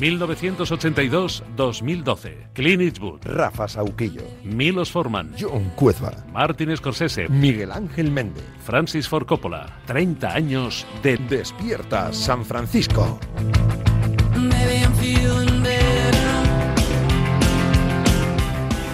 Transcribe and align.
1982-2012. 0.00 2.48
Clint 2.54 2.82
Eastwood. 2.82 3.20
Rafa 3.24 3.68
Sauquillo. 3.68 4.22
Milos 4.42 4.90
Forman. 4.90 5.34
John 5.38 5.70
Cuezba. 5.76 6.12
Martin 6.32 6.76
Scorsese. 6.76 7.28
Miguel 7.28 7.70
Ángel 7.72 8.10
Méndez. 8.10 8.44
Francis 8.64 9.06
Ford 9.08 9.26
Coppola. 9.26 9.80
30 9.86 10.32
años 10.32 10.86
de 11.02 11.16
Despierta 11.16 12.12
San 12.12 12.44
Francisco. 12.44 13.18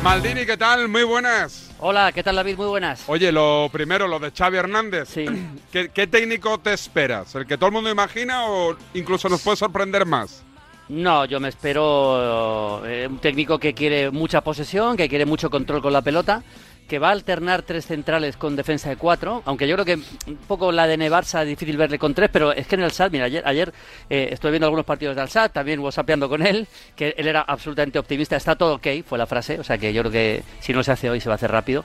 Maldini, 0.03 0.47
¿qué 0.47 0.57
tal? 0.57 0.89
Muy 0.89 1.03
buenas. 1.03 1.75
Hola, 1.81 2.13
¿qué 2.13 2.23
tal 2.23 2.37
David? 2.37 2.57
Muy 2.57 2.69
buenas. 2.69 3.03
Oye, 3.09 3.33
lo 3.33 3.69
primero, 3.73 4.07
lo 4.07 4.21
de 4.21 4.31
Xavi 4.31 4.57
Hernández. 4.57 5.09
Sí. 5.09 5.27
¿Qué, 5.73 5.91
qué 5.91 6.07
técnico 6.07 6.59
te 6.59 6.73
esperas? 6.73 7.35
¿El 7.35 7.45
que 7.45 7.59
todo 7.59 7.67
el 7.67 7.73
mundo 7.73 7.91
imagina 7.91 8.49
o 8.49 8.77
incluso 8.95 9.29
nos 9.29 9.43
puede 9.43 9.57
sorprender 9.57 10.07
más? 10.07 10.46
No, 10.89 11.25
yo 11.25 11.41
me 11.41 11.49
espero 11.49 12.87
eh, 12.87 13.09
un 13.09 13.19
técnico 13.19 13.59
que 13.59 13.75
quiere 13.75 14.13
mucha 14.13 14.41
posesión, 14.41 14.97
que 14.97 15.09
quiere 15.09 15.27
mucho 15.27 15.51
control 15.51 15.83
con 15.83 15.93
la 15.93 16.01
pelota, 16.01 16.45
que 16.87 16.99
va 16.99 17.09
a 17.09 17.13
alternar 17.13 17.63
tres 17.63 17.87
centrales 17.87 18.37
con 18.37 18.57
defensa 18.57 18.89
de 18.89 18.97
cuatro, 18.97 19.43
aunque 19.45 19.67
yo 19.67 19.75
creo 19.75 19.85
que 19.85 19.95
un 19.95 20.37
poco 20.47 20.71
la 20.71 20.87
de 20.87 20.97
Barça 21.11 21.43
es 21.43 21.49
difícil 21.49 21.77
verle 21.77 21.99
con 21.99 22.15
tres, 22.15 22.31
pero 22.33 22.53
es 22.53 22.67
que 22.67 22.77
en 22.77 22.83
el 22.83 22.93
SAT, 22.93 23.13
mira, 23.13 23.25
ayer, 23.25 23.43
ayer 23.47 23.73
eh, 24.09 24.29
estuve 24.33 24.53
viendo 24.53 24.67
algunos 24.67 24.87
partidos 24.87 25.17
del 25.17 25.29
SAT, 25.29 25.53
también 25.53 25.81
whatsappeando 25.81 26.29
con 26.29 26.47
él, 26.47 26.67
que 26.95 27.15
él 27.17 27.27
era 27.27 27.43
absolutamente 27.43 27.99
optimista, 27.99 28.37
está 28.37 28.57
todo 28.57 28.77
ok, 28.77 28.87
fue 29.07 29.19
la 29.19 29.27
frase, 29.27 29.59
o 29.59 29.65
sea 29.65 29.79
que 29.79 29.93
yo 29.93 30.03
creo 30.03 30.13
que 30.13 30.43
si 30.61 30.73
no 30.73 30.83
se 30.83 30.93
hace 30.93 31.11
hoy 31.11 31.21
se 31.21 31.29
va 31.29 31.35
a 31.35 31.37
hacer 31.37 31.51
rápido. 31.51 31.85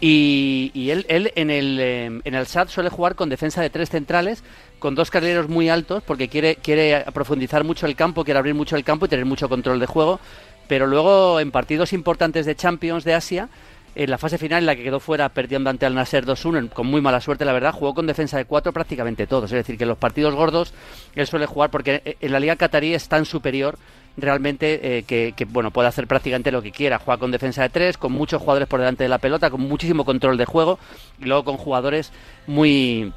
Y, 0.00 0.70
y 0.72 0.90
él, 0.90 1.04
él 1.08 1.30
en, 1.36 1.50
el, 1.50 1.78
eh, 1.78 2.06
en 2.24 2.34
el 2.34 2.46
SAT 2.46 2.70
suele 2.70 2.88
jugar 2.88 3.14
con 3.14 3.28
defensa 3.28 3.60
de 3.60 3.70
tres 3.70 3.90
centrales, 3.90 4.42
con 4.78 4.94
dos 4.94 5.10
carrileros 5.10 5.48
muy 5.48 5.68
altos, 5.68 6.02
porque 6.02 6.28
quiere, 6.28 6.56
quiere 6.56 7.04
profundizar 7.12 7.64
mucho 7.64 7.86
el 7.86 7.94
campo, 7.94 8.24
quiere 8.24 8.38
abrir 8.38 8.54
mucho 8.54 8.76
el 8.76 8.84
campo 8.84 9.06
y 9.06 9.08
tener 9.08 9.26
mucho 9.26 9.48
control 9.48 9.78
de 9.78 9.86
juego, 9.86 10.18
pero 10.66 10.86
luego 10.86 11.38
en 11.38 11.50
partidos 11.50 11.92
importantes 11.92 12.46
de 12.46 12.56
Champions 12.56 13.04
de 13.04 13.14
Asia, 13.14 13.48
en 13.94 14.10
la 14.10 14.18
fase 14.18 14.38
final 14.38 14.60
en 14.60 14.66
la 14.66 14.76
que 14.76 14.84
quedó 14.84 15.00
fuera 15.00 15.28
perdiendo 15.28 15.70
ante 15.70 15.86
el 15.86 15.94
Nasser 15.94 16.24
2-1 16.24 16.70
con 16.70 16.86
muy 16.86 17.00
mala 17.00 17.20
suerte 17.20 17.44
la 17.44 17.52
verdad 17.52 17.72
jugó 17.72 17.94
con 17.94 18.06
defensa 18.06 18.36
de 18.36 18.44
4 18.44 18.72
prácticamente 18.72 19.26
todos. 19.26 19.50
Es 19.52 19.56
decir 19.56 19.76
que 19.76 19.84
en 19.84 19.88
los 19.88 19.98
partidos 19.98 20.34
gordos 20.34 20.72
él 21.14 21.26
suele 21.26 21.46
jugar 21.46 21.70
porque 21.70 22.16
en 22.20 22.32
la 22.32 22.40
liga 22.40 22.56
catarí 22.56 22.94
es 22.94 23.08
tan 23.08 23.24
superior 23.24 23.78
realmente 24.16 24.98
eh, 24.98 25.02
que, 25.04 25.44
bueno 25.46 25.70
puede 25.70 25.88
hacer 25.88 26.06
prácticamente 26.06 26.52
lo 26.52 26.62
que 26.62 26.72
quiera. 26.72 26.98
Juega 26.98 27.18
con 27.18 27.30
defensa 27.30 27.62
de 27.62 27.70
3 27.70 27.96
con 27.96 28.12
muchos 28.12 28.40
jugadores 28.40 28.68
por 28.68 28.80
delante 28.80 29.04
de 29.04 29.08
la 29.08 29.18
pelota 29.18 29.50
con 29.50 29.60
muchísimo 29.60 30.04
control 30.04 30.36
de 30.36 30.44
juego 30.44 30.78
y 31.18 31.24
luego 31.24 31.44
con 31.44 31.56
jugadores 31.56 32.12
muy 32.46 33.12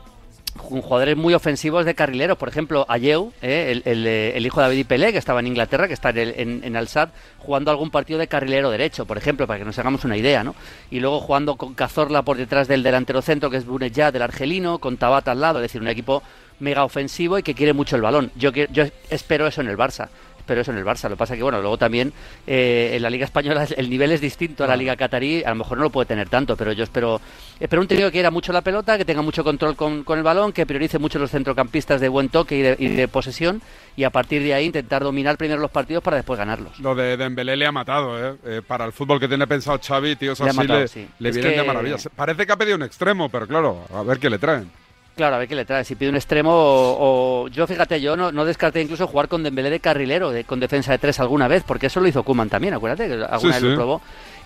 jugadores 0.56 1.18
muy 1.18 1.34
ofensivos 1.34 1.86
de 1.86 1.96
carrileros. 1.96 2.38
Por 2.38 2.50
ejemplo, 2.50 2.86
Ayeu, 2.88 3.32
eh, 3.42 3.82
el, 3.86 4.08
el, 4.08 4.46
hijo 4.46 4.60
de 4.60 4.68
David 4.68 4.80
y 4.80 4.84
Pelé, 4.84 5.12
que 5.12 5.18
estaba 5.18 5.40
en 5.40 5.48
Inglaterra, 5.48 5.88
que 5.88 5.94
está 5.94 6.10
en, 6.10 6.18
el, 6.18 6.34
en, 6.38 6.62
en 6.64 6.76
Al-Sad, 6.76 7.10
jugando 7.40 7.72
algún 7.72 7.90
partido 7.90 8.20
de 8.20 8.28
carrilero 8.28 8.70
derecho, 8.70 9.06
por 9.06 9.18
ejemplo, 9.18 9.48
para 9.48 9.60
que 9.60 9.66
nos 9.66 9.78
hagamos 9.80 10.06
una 10.06 10.18
idea, 10.18 10.44
¿no? 10.44 10.56
Y 10.92 11.00
luego 11.00 11.20
jugando 11.20 11.56
con 11.56 11.74
Cazorla 11.74 12.22
por 12.22 12.38
detrás 12.38 12.68
del 12.68 12.84
delantero 12.84 13.22
centro, 13.22 13.50
que 13.50 13.58
es 13.58 13.66
Bunejad, 13.66 14.14
del 14.14 14.22
argelino, 14.22 14.80
con 14.80 14.98
Tabata 14.98 15.32
al 15.32 15.42
lado, 15.42 15.60
es 15.60 15.64
decir, 15.64 15.82
un 15.82 15.88
equipo 15.88 16.24
mega 16.60 16.84
ofensivo 16.84 17.38
y 17.38 17.44
que 17.44 17.56
quiere 17.56 17.74
mucho 17.74 17.96
el 17.96 18.02
balón. 18.02 18.32
Yo, 18.36 18.52
yo 18.52 18.86
espero 19.10 19.48
eso 19.48 19.62
en 19.62 19.68
el 19.68 19.78
Barça 19.78 20.10
pero 20.46 20.62
eso 20.62 20.72
en 20.72 20.78
el 20.78 20.86
Barça. 20.86 21.04
Lo 21.04 21.12
que 21.12 21.18
pasa 21.18 21.36
que, 21.36 21.44
bueno, 21.44 21.62
luego 21.62 21.78
también 21.78 22.14
eh, 22.48 22.92
en 22.96 23.02
la 23.02 23.10
Liga 23.10 23.26
Española 23.26 23.68
el 23.78 23.90
nivel 23.90 24.12
es 24.12 24.22
distinto 24.22 24.64
a 24.64 24.68
la 24.68 24.76
Liga 24.76 24.96
Catarí. 24.96 25.44
A 25.44 25.50
lo 25.50 25.56
mejor 25.56 25.78
no 25.78 25.84
lo 25.84 25.90
puede 25.90 26.06
tener 26.06 26.30
tanto, 26.30 26.56
pero 26.56 26.72
yo 26.72 26.84
espero, 26.84 27.22
espero 27.60 27.82
un 27.82 27.88
técnico 27.88 28.10
que 28.10 28.14
quiera 28.14 28.32
mucho 28.32 28.54
la 28.54 28.62
pelota, 28.62 28.98
que 28.98 29.06
tenga 29.06 29.22
mucho 29.22 29.44
control 29.44 29.76
con, 29.76 30.04
con, 30.04 30.18
el 30.18 30.24
balón, 30.24 30.52
que 30.52 30.66
priorice 30.66 31.00
mucho 31.00 31.20
los 31.20 31.32
centrocampistas 31.32 32.02
de 32.02 32.10
buen 32.10 32.30
toque 32.30 32.58
y 32.58 32.62
de, 32.62 32.76
y 32.80 32.88
de, 32.90 33.08
posesión 33.08 33.62
y 33.96 34.04
a 34.04 34.10
partir 34.10 34.42
de 34.42 34.54
ahí 34.54 34.66
intentar 34.66 35.04
dominar 35.04 35.38
primero 35.38 35.62
los 35.62 35.72
partidos 35.72 36.04
para 36.04 36.18
después 36.18 36.38
ganarlos. 36.38 36.80
Lo 36.80 36.96
de 36.96 37.18
Dembélé 37.18 37.56
le 37.56 37.66
ha 37.66 37.72
matado, 37.72 38.18
¿eh? 38.20 38.36
eh 38.46 38.62
para 38.66 38.86
el 38.86 38.92
fútbol 38.92 39.20
que 39.20 39.28
tiene 39.28 39.46
pensado 39.46 39.80
Xavi, 39.80 40.16
tíos 40.16 40.40
le 40.40 40.50
así 40.50 40.58
matado, 40.58 40.80
le, 40.80 40.88
sí. 40.88 41.08
le 41.20 41.32
vienen 41.32 41.52
que... 41.52 41.60
de 41.60 41.68
maravilla. 41.68 41.98
Parece 42.16 42.46
que 42.46 42.52
ha 42.52 42.58
pedido 42.58 42.76
un 42.76 42.84
extremo, 42.84 43.30
pero 43.30 43.48
claro, 43.48 43.86
a 43.94 44.02
ver 44.04 44.20
qué 44.20 44.30
le 44.30 44.40
traen. 44.40 44.70
Claro, 45.16 45.36
a 45.36 45.40
ver 45.40 45.48
qué 45.48 45.56
le 45.56 45.66
trae. 45.66 45.84
Si 45.84 45.96
pide 45.96 46.10
un 46.10 46.16
extremo 46.16 46.50
o, 46.52 47.44
o 47.44 47.48
yo, 47.50 47.68
fíjate, 47.68 48.02
yo 48.02 48.18
no, 48.18 48.32
no, 48.32 48.46
descarté 48.46 48.82
incluso 48.82 49.06
jugar 49.08 49.28
con 49.28 49.44
Dembélé 49.44 49.70
de 49.70 49.80
carrilero, 49.80 50.32
de, 50.32 50.44
con 50.44 50.60
defensa 50.60 50.92
de 50.92 50.98
tres 50.98 51.20
alguna 51.20 51.48
vez, 51.48 51.64
porque 51.64 51.86
eso 51.88 52.00
lo 52.00 52.08
hizo 52.08 52.24
Kuman 52.24 52.50
también, 52.50 52.74
acuérdate, 52.74 53.08
que 53.08 53.14
alguna 53.14 53.40
Sí, 53.40 53.48
vez 53.48 53.56
sí. 53.58 53.66
lo 53.66 53.76
probó. 53.76 54.02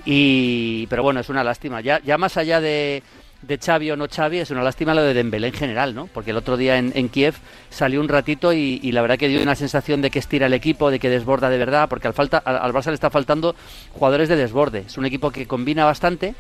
Y, 0.06 0.88
pero 0.88 1.04
bueno, 1.04 1.20
es 1.22 1.30
una 1.30 1.44
lástima. 1.44 1.80
Ya, 1.82 2.02
ya 2.04 2.18
más 2.18 2.36
allá 2.36 2.60
de, 2.60 3.02
de 3.44 3.58
Xavi 3.58 3.92
o 3.92 3.96
no 3.96 4.08
Xavi, 4.14 4.40
es 4.40 4.52
una 4.52 4.62
lástima 4.62 4.94
lo 4.94 5.04
de 5.04 5.14
Dembélé 5.14 5.48
en 5.48 5.54
general, 5.54 5.96
¿no? 5.96 6.08
Porque 6.08 6.32
el 6.32 6.38
otro 6.38 6.58
día 6.58 6.78
en, 6.78 6.92
en 6.96 7.08
Kiev 7.08 7.36
salió 7.70 8.02
un 8.02 8.10
ratito 8.10 8.52
y, 8.52 8.80
y, 8.84 8.92
la 8.92 9.02
verdad 9.02 9.18
que 9.18 9.30
dio 9.30 9.42
una 9.42 9.56
sensación 9.56 10.02
de 10.02 10.10
que 10.12 10.20
estira 10.20 10.48
el 10.48 10.54
equipo, 10.54 10.92
de 10.92 11.00
que 11.00 11.10
desborda 11.10 11.50
de 11.50 11.58
verdad, 11.58 11.88
porque 11.88 12.08
al, 12.08 12.14
falta, 12.14 12.40
al, 12.40 12.58
al 12.58 12.74
Barça 12.74 12.88
le 12.88 12.94
está 12.96 13.10
faltando 13.10 13.56
jugadores 13.94 14.28
de 14.28 14.36
desborde. 14.36 14.84
Es 14.88 14.98
un 14.98 15.06
equipo 15.06 15.32
que 15.32 15.48
combina 15.48 15.86
bastante 15.86 16.36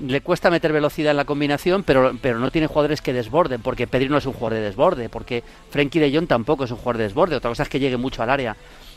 le 0.00 0.20
cuesta 0.20 0.50
meter 0.50 0.72
velocidad 0.72 1.10
en 1.10 1.16
la 1.16 1.24
combinación, 1.24 1.82
pero, 1.82 2.12
pero 2.20 2.38
no 2.38 2.50
tiene 2.50 2.66
jugadores 2.66 3.02
que 3.02 3.12
desborden, 3.12 3.60
porque 3.60 3.86
Pedri 3.86 4.08
no 4.08 4.18
es 4.18 4.26
un 4.26 4.32
jugador 4.32 4.54
de 4.54 4.64
desborde, 4.64 5.08
porque 5.08 5.42
Frenkie 5.70 6.00
de 6.00 6.14
Jong 6.14 6.26
tampoco 6.26 6.64
es 6.64 6.70
un 6.70 6.78
jugador 6.78 6.98
de 6.98 7.04
desborde, 7.04 7.36
otra 7.36 7.50
cosa 7.50 7.64
es 7.64 7.68
que 7.68 7.80
llegue 7.80 7.96
mucho 7.96 8.22
al 8.22 8.30
área 8.30 8.56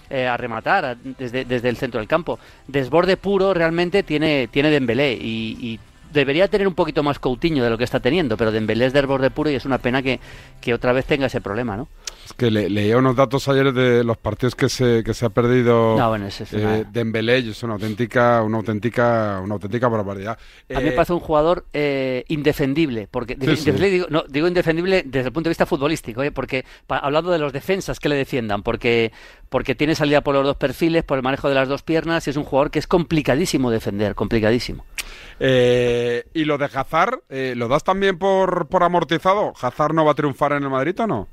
eh, 0.09 0.28
a 0.28 0.38
rematar 0.38 0.97
desde, 0.97 1.46
desde 1.46 1.69
el 1.69 1.78
centro 1.78 2.00
del 2.00 2.08
campo. 2.08 2.40
Desborde 2.68 3.18
puro 3.18 3.53
realmente 3.53 4.03
tiene, 4.03 4.47
tiene 4.47 4.69
Dembélé 4.69 5.14
y, 5.14 5.58
y 5.59 5.80
debería 6.12 6.47
tener 6.47 6.68
un 6.68 6.75
poquito 6.75 7.03
más 7.03 7.20
Coutinho 7.20 7.64
de 7.64 7.70
lo 7.70 7.78
que 7.78 7.84
está 7.84 8.00
teniendo, 8.00 8.38
pero 8.38 8.52
Dembélé 8.52 8.85
es 8.85 8.94
desborde 8.94 9.31
puro 9.31 9.50
y 9.50 9.56
es 9.56 9.66
una 9.66 9.80
pena 9.80 10.02
que, 10.02 10.20
que 10.62 10.74
otra 10.74 10.94
vez 10.94 11.06
tenga 11.06 11.25
ese 11.25 11.41
problema, 11.41 11.75
¿no? 11.75 11.88
Es 12.25 12.34
que 12.34 12.50
le, 12.50 12.69
leía 12.69 12.97
unos 12.97 13.16
datos 13.16 13.47
ayer 13.50 13.73
de 13.73 14.03
los 14.03 14.17
partidos 14.17 14.56
que 14.56 14.69
se, 14.69 15.03
que 15.03 15.13
se 15.13 15.25
ha 15.25 15.29
perdido 15.29 15.97
no, 15.97 16.09
bueno, 16.09 16.28
es, 16.28 16.39
es 16.41 16.53
una... 16.53 16.78
eh, 16.79 16.85
Dembélé 16.91 17.39
y 17.39 17.50
es 17.50 17.63
una 17.63 17.73
auténtica, 17.73 18.41
una 18.44 18.57
auténtica, 18.57 19.41
una 19.44 19.56
auténtica 19.56 19.88
barbaridad. 19.89 20.38
A 20.73 20.79
mí 20.79 20.85
me 20.85 20.91
parece 20.94 21.13
un 21.13 21.19
jugador 21.19 21.66
eh, 21.73 22.23
indefendible, 22.29 23.07
porque 23.09 23.38
Sí, 23.39 23.56
sí. 23.57 23.72
Digo, 23.72 24.07
no, 24.09 24.23
digo 24.29 24.47
indefendible 24.47 25.03
desde 25.06 25.28
el 25.28 25.34
punto 25.34 25.50
de 25.50 25.51
vista 25.51 25.66
futbolístico, 25.66 26.23
¿eh? 26.23 26.31
porque 26.31 26.66
pa, 26.88 26.97
hablando 27.00 27.31
de 27.31 27.39
los 27.39 27.51
defensas 27.51 28.00
que 28.00 28.09
le 28.09 28.16
defiendan, 28.16 28.63
porque 28.63 29.11
porque 29.50 29.75
tiene 29.75 29.94
salida 29.94 30.22
por 30.22 30.34
los 30.34 30.44
dos 30.45 30.55
perfiles, 30.55 31.03
por 31.03 31.17
el 31.17 31.23
manejo 31.23 31.47
de 31.47 31.55
las 31.55 31.67
dos 31.67 31.84
piernas, 31.84 32.25
y 32.25 32.31
es 32.31 32.38
un 32.38 32.44
jugador 32.44 32.72
que 32.72 32.79
es 32.79 32.88
complicadísimo 32.88 33.69
defender, 33.69 34.16
complicadísimo. 34.16 34.85
Eh, 35.40 36.25
y 36.34 36.45
lo 36.45 36.57
de 36.57 36.66
Hazard, 36.73 37.19
eh, 37.29 37.53
¿lo 37.55 37.67
das 37.67 37.84
también 37.84 38.17
por, 38.17 38.67
por 38.67 38.84
amortizado? 38.84 39.53
¿Hazard 39.61 39.94
no 39.94 40.05
va 40.05 40.11
a 40.13 40.16
triunfar 40.16 40.53
en 40.53 40.63
el 40.63 40.69
Madrid 40.69 41.00
o 41.01 41.07
no? 41.07 41.28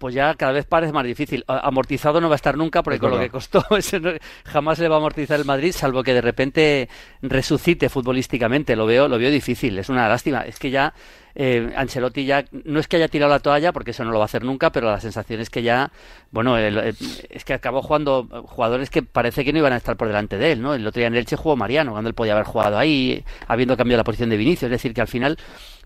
Pues 0.00 0.14
ya 0.14 0.34
cada 0.34 0.52
vez 0.52 0.64
parece 0.64 0.94
más 0.94 1.04
difícil. 1.04 1.44
Amortizado 1.46 2.22
no 2.22 2.30
va 2.30 2.34
a 2.34 2.36
estar 2.36 2.56
nunca 2.56 2.82
porque 2.82 2.94
es 2.94 3.00
con 3.00 3.10
verdad. 3.10 3.22
lo 3.22 3.26
que 3.26 3.30
costó 3.30 3.62
jamás 4.46 4.78
le 4.78 4.88
va 4.88 4.94
a 4.94 4.98
amortizar 4.98 5.38
el 5.38 5.44
Madrid, 5.44 5.72
salvo 5.72 6.02
que 6.02 6.14
de 6.14 6.22
repente 6.22 6.88
resucite 7.20 7.90
futbolísticamente. 7.90 8.74
Lo 8.76 8.86
veo, 8.86 9.08
lo 9.08 9.18
veo 9.18 9.30
difícil. 9.30 9.78
Es 9.78 9.90
una 9.90 10.08
lástima. 10.08 10.40
Es 10.40 10.58
que 10.58 10.70
ya 10.70 10.94
eh, 11.34 11.70
Ancelotti 11.76 12.24
ya 12.24 12.46
no 12.64 12.80
es 12.80 12.88
que 12.88 12.96
haya 12.96 13.08
tirado 13.08 13.30
la 13.30 13.40
toalla 13.40 13.72
porque 13.74 13.90
eso 13.90 14.02
no 14.02 14.10
lo 14.10 14.16
va 14.16 14.24
a 14.24 14.26
hacer 14.26 14.42
nunca, 14.42 14.72
pero 14.72 14.90
la 14.90 15.02
sensación 15.02 15.38
es 15.38 15.50
que 15.50 15.62
ya, 15.62 15.92
bueno, 16.30 16.56
el, 16.56 16.78
el, 16.78 16.96
es 17.28 17.44
que 17.44 17.52
acabó 17.52 17.82
jugando 17.82 18.26
jugadores 18.46 18.88
que 18.88 19.02
parece 19.02 19.44
que 19.44 19.52
no 19.52 19.58
iban 19.58 19.74
a 19.74 19.76
estar 19.76 19.98
por 19.98 20.08
delante 20.08 20.38
de 20.38 20.52
él, 20.52 20.62
¿no? 20.62 20.72
El 20.72 20.86
otro 20.86 21.00
día 21.00 21.08
en 21.08 21.14
Elche 21.14 21.36
jugó 21.36 21.56
Mariano 21.56 21.92
cuando 21.92 22.08
él 22.08 22.14
podía 22.14 22.32
haber 22.32 22.46
jugado 22.46 22.78
ahí, 22.78 23.22
habiendo 23.46 23.76
cambiado 23.76 23.98
la 23.98 24.04
posición 24.04 24.30
de 24.30 24.38
Vinicius. 24.38 24.62
Es 24.64 24.70
decir, 24.70 24.94
que 24.94 25.02
al 25.02 25.08
final 25.08 25.36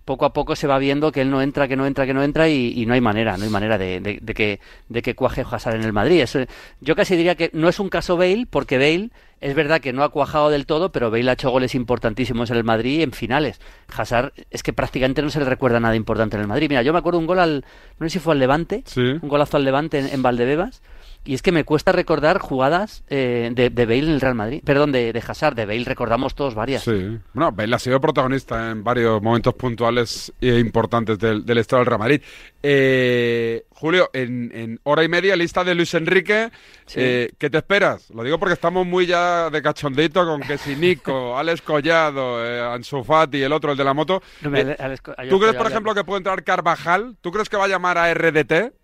poco 0.05 0.25
a 0.27 0.33
poco 0.33 0.55
se 0.57 0.67
va 0.67 0.79
viendo 0.79 1.13
que 1.13 1.23
él 1.23 1.31
no 1.31 1.41
entra, 1.41 1.67
que 1.69 1.77
no 1.77 1.87
entra, 1.87 2.07
que 2.07 2.15
no 2.15 2.23
entra 2.23 2.49
y, 2.49 2.73
y 2.77 2.87
no 2.87 2.95
hay 2.95 3.01
manera, 3.01 3.37
no 3.37 3.45
hay 3.45 3.51
manera 3.51 3.79
de, 3.79 4.01
de, 4.01 4.19
de, 4.21 4.35
que, 4.35 4.61
de 4.89 5.03
que 5.03 5.15
cuaje 5.15 5.45
Hazard 5.51 5.77
en 5.77 5.85
el 5.85 5.93
Madrid. 5.93 6.21
Eso, 6.21 6.41
yo 6.81 6.95
casi 6.95 7.17
diría 7.17 7.35
que 7.35 7.51
no 7.53 7.69
es 7.69 7.81
un 7.81 7.89
caso 7.89 8.17
Bale, 8.17 8.47
porque 8.49 8.79
Bale 8.79 9.11
es 9.41 9.55
verdad 9.55 9.81
que 9.81 9.93
no 9.93 10.05
ha 10.05 10.09
cuajado 10.11 10.51
del 10.51 10.67
todo, 10.67 10.91
pero 10.93 11.11
Bale 11.11 11.29
ha 11.31 11.35
hecho 11.35 11.51
goles 11.51 11.75
importantísimos 11.75 12.51
en 12.51 12.57
el 12.57 12.65
Madrid 12.65 13.03
en 13.03 13.13
finales. 13.13 13.61
Hazard 13.95 14.33
es 14.51 14.63
que 14.63 14.73
prácticamente 14.73 15.23
no 15.23 15.31
se 15.31 15.39
le 15.39 15.45
recuerda 15.45 15.81
nada 15.81 15.97
importante 15.97 16.37
en 16.37 16.43
el 16.43 16.49
Madrid. 16.49 16.69
Mira, 16.69 16.83
yo 16.83 16.93
me 16.93 16.99
acuerdo 16.99 17.19
un 17.19 17.27
gol 17.27 17.39
al, 17.39 17.65
no 17.99 18.07
sé 18.07 18.11
si 18.11 18.19
fue 18.19 18.35
al 18.35 18.39
Levante, 18.39 18.83
sí. 18.87 19.01
un 19.01 19.29
golazo 19.29 19.57
al 19.57 19.65
Levante 19.65 19.99
en, 19.99 20.07
en 20.07 20.23
Valdebebas. 20.23 20.83
Y 21.25 21.35
es 21.35 21.43
que 21.43 21.53
me 21.53 21.65
cuesta 21.65 21.91
recordar 21.93 22.39
jugadas 22.39 23.03
eh, 23.09 23.51
de, 23.55 23.71
de, 23.71 23.87
Bale 23.87 24.01
en 24.01 24.11
el 24.11 24.21
Real 24.21 24.35
Madrid. 24.35 24.63
Perdón, 24.65 24.93
de, 24.93 25.13
de, 25.13 25.23
Hazard. 25.27 25.55
De 25.55 25.65
Bale 25.65 25.85
recordamos 25.85 26.35
todos 26.35 26.55
varias. 26.55 26.83
Sí. 26.83 27.19
Bueno, 27.33 27.51
Bale 27.51 27.75
ha 27.75 27.79
sido 27.79 27.99
protagonista 28.01 28.71
en 28.71 28.85
varios 28.85 29.23
momentos 29.23 29.55
puntuales 29.55 30.33
e 30.41 30.59
importantes 30.59 31.19
del, 31.19 31.45
del 31.47 31.59
estado 31.59 31.81
del 31.81 31.87
Real 31.87 31.99
Madrid. 31.99 32.21
Eh, 32.63 33.65
Julio, 33.71 34.11
en, 34.13 34.51
en, 34.55 34.81
hora 34.85 35.03
y 35.03 35.09
media, 35.09 35.35
lista 35.35 35.65
de 35.65 35.75
Luis 35.75 35.95
Enrique. 35.95 36.51
Sí. 36.87 37.01
Eh, 37.01 37.33
¿Qué 37.39 37.49
te 37.49 37.59
esperas? 37.59 38.11
Lo 38.11 38.23
digo 38.23 38.39
porque 38.39 38.55
estamos 38.55 38.87
muy 38.87 39.07
ya 39.07 39.49
de 39.49 39.63
cachondito 39.63 40.27
con 40.27 40.43
que 40.43 40.59
si 40.59 40.77
Nico, 40.77 41.39
Alex 41.39 41.63
Collado, 41.63 42.45
eh, 42.45 42.61
Ansu 42.61 43.03
Fati 43.03 43.43
el 43.43 43.53
otro, 43.53 43.73
el 43.73 43.79
de 43.79 43.85
la 43.85 43.95
moto. 43.95 44.23
No, 44.43 44.51
me, 44.51 44.61
Alex, 44.61 45.03
¿Tú 45.31 45.41
crees, 45.41 45.55
por 45.55 45.67
ejemplo, 45.67 45.95
que 45.95 46.05
puede 46.05 46.19
entrar 46.19 46.45
Carvajal? 46.45 47.17
¿Tú 47.21 47.31
crees 47.33 47.49
que 47.49 47.57
va 47.57 47.65
a 47.65 47.69
llamar 47.69 47.97
a 47.97 48.13
RDT? 48.13 48.75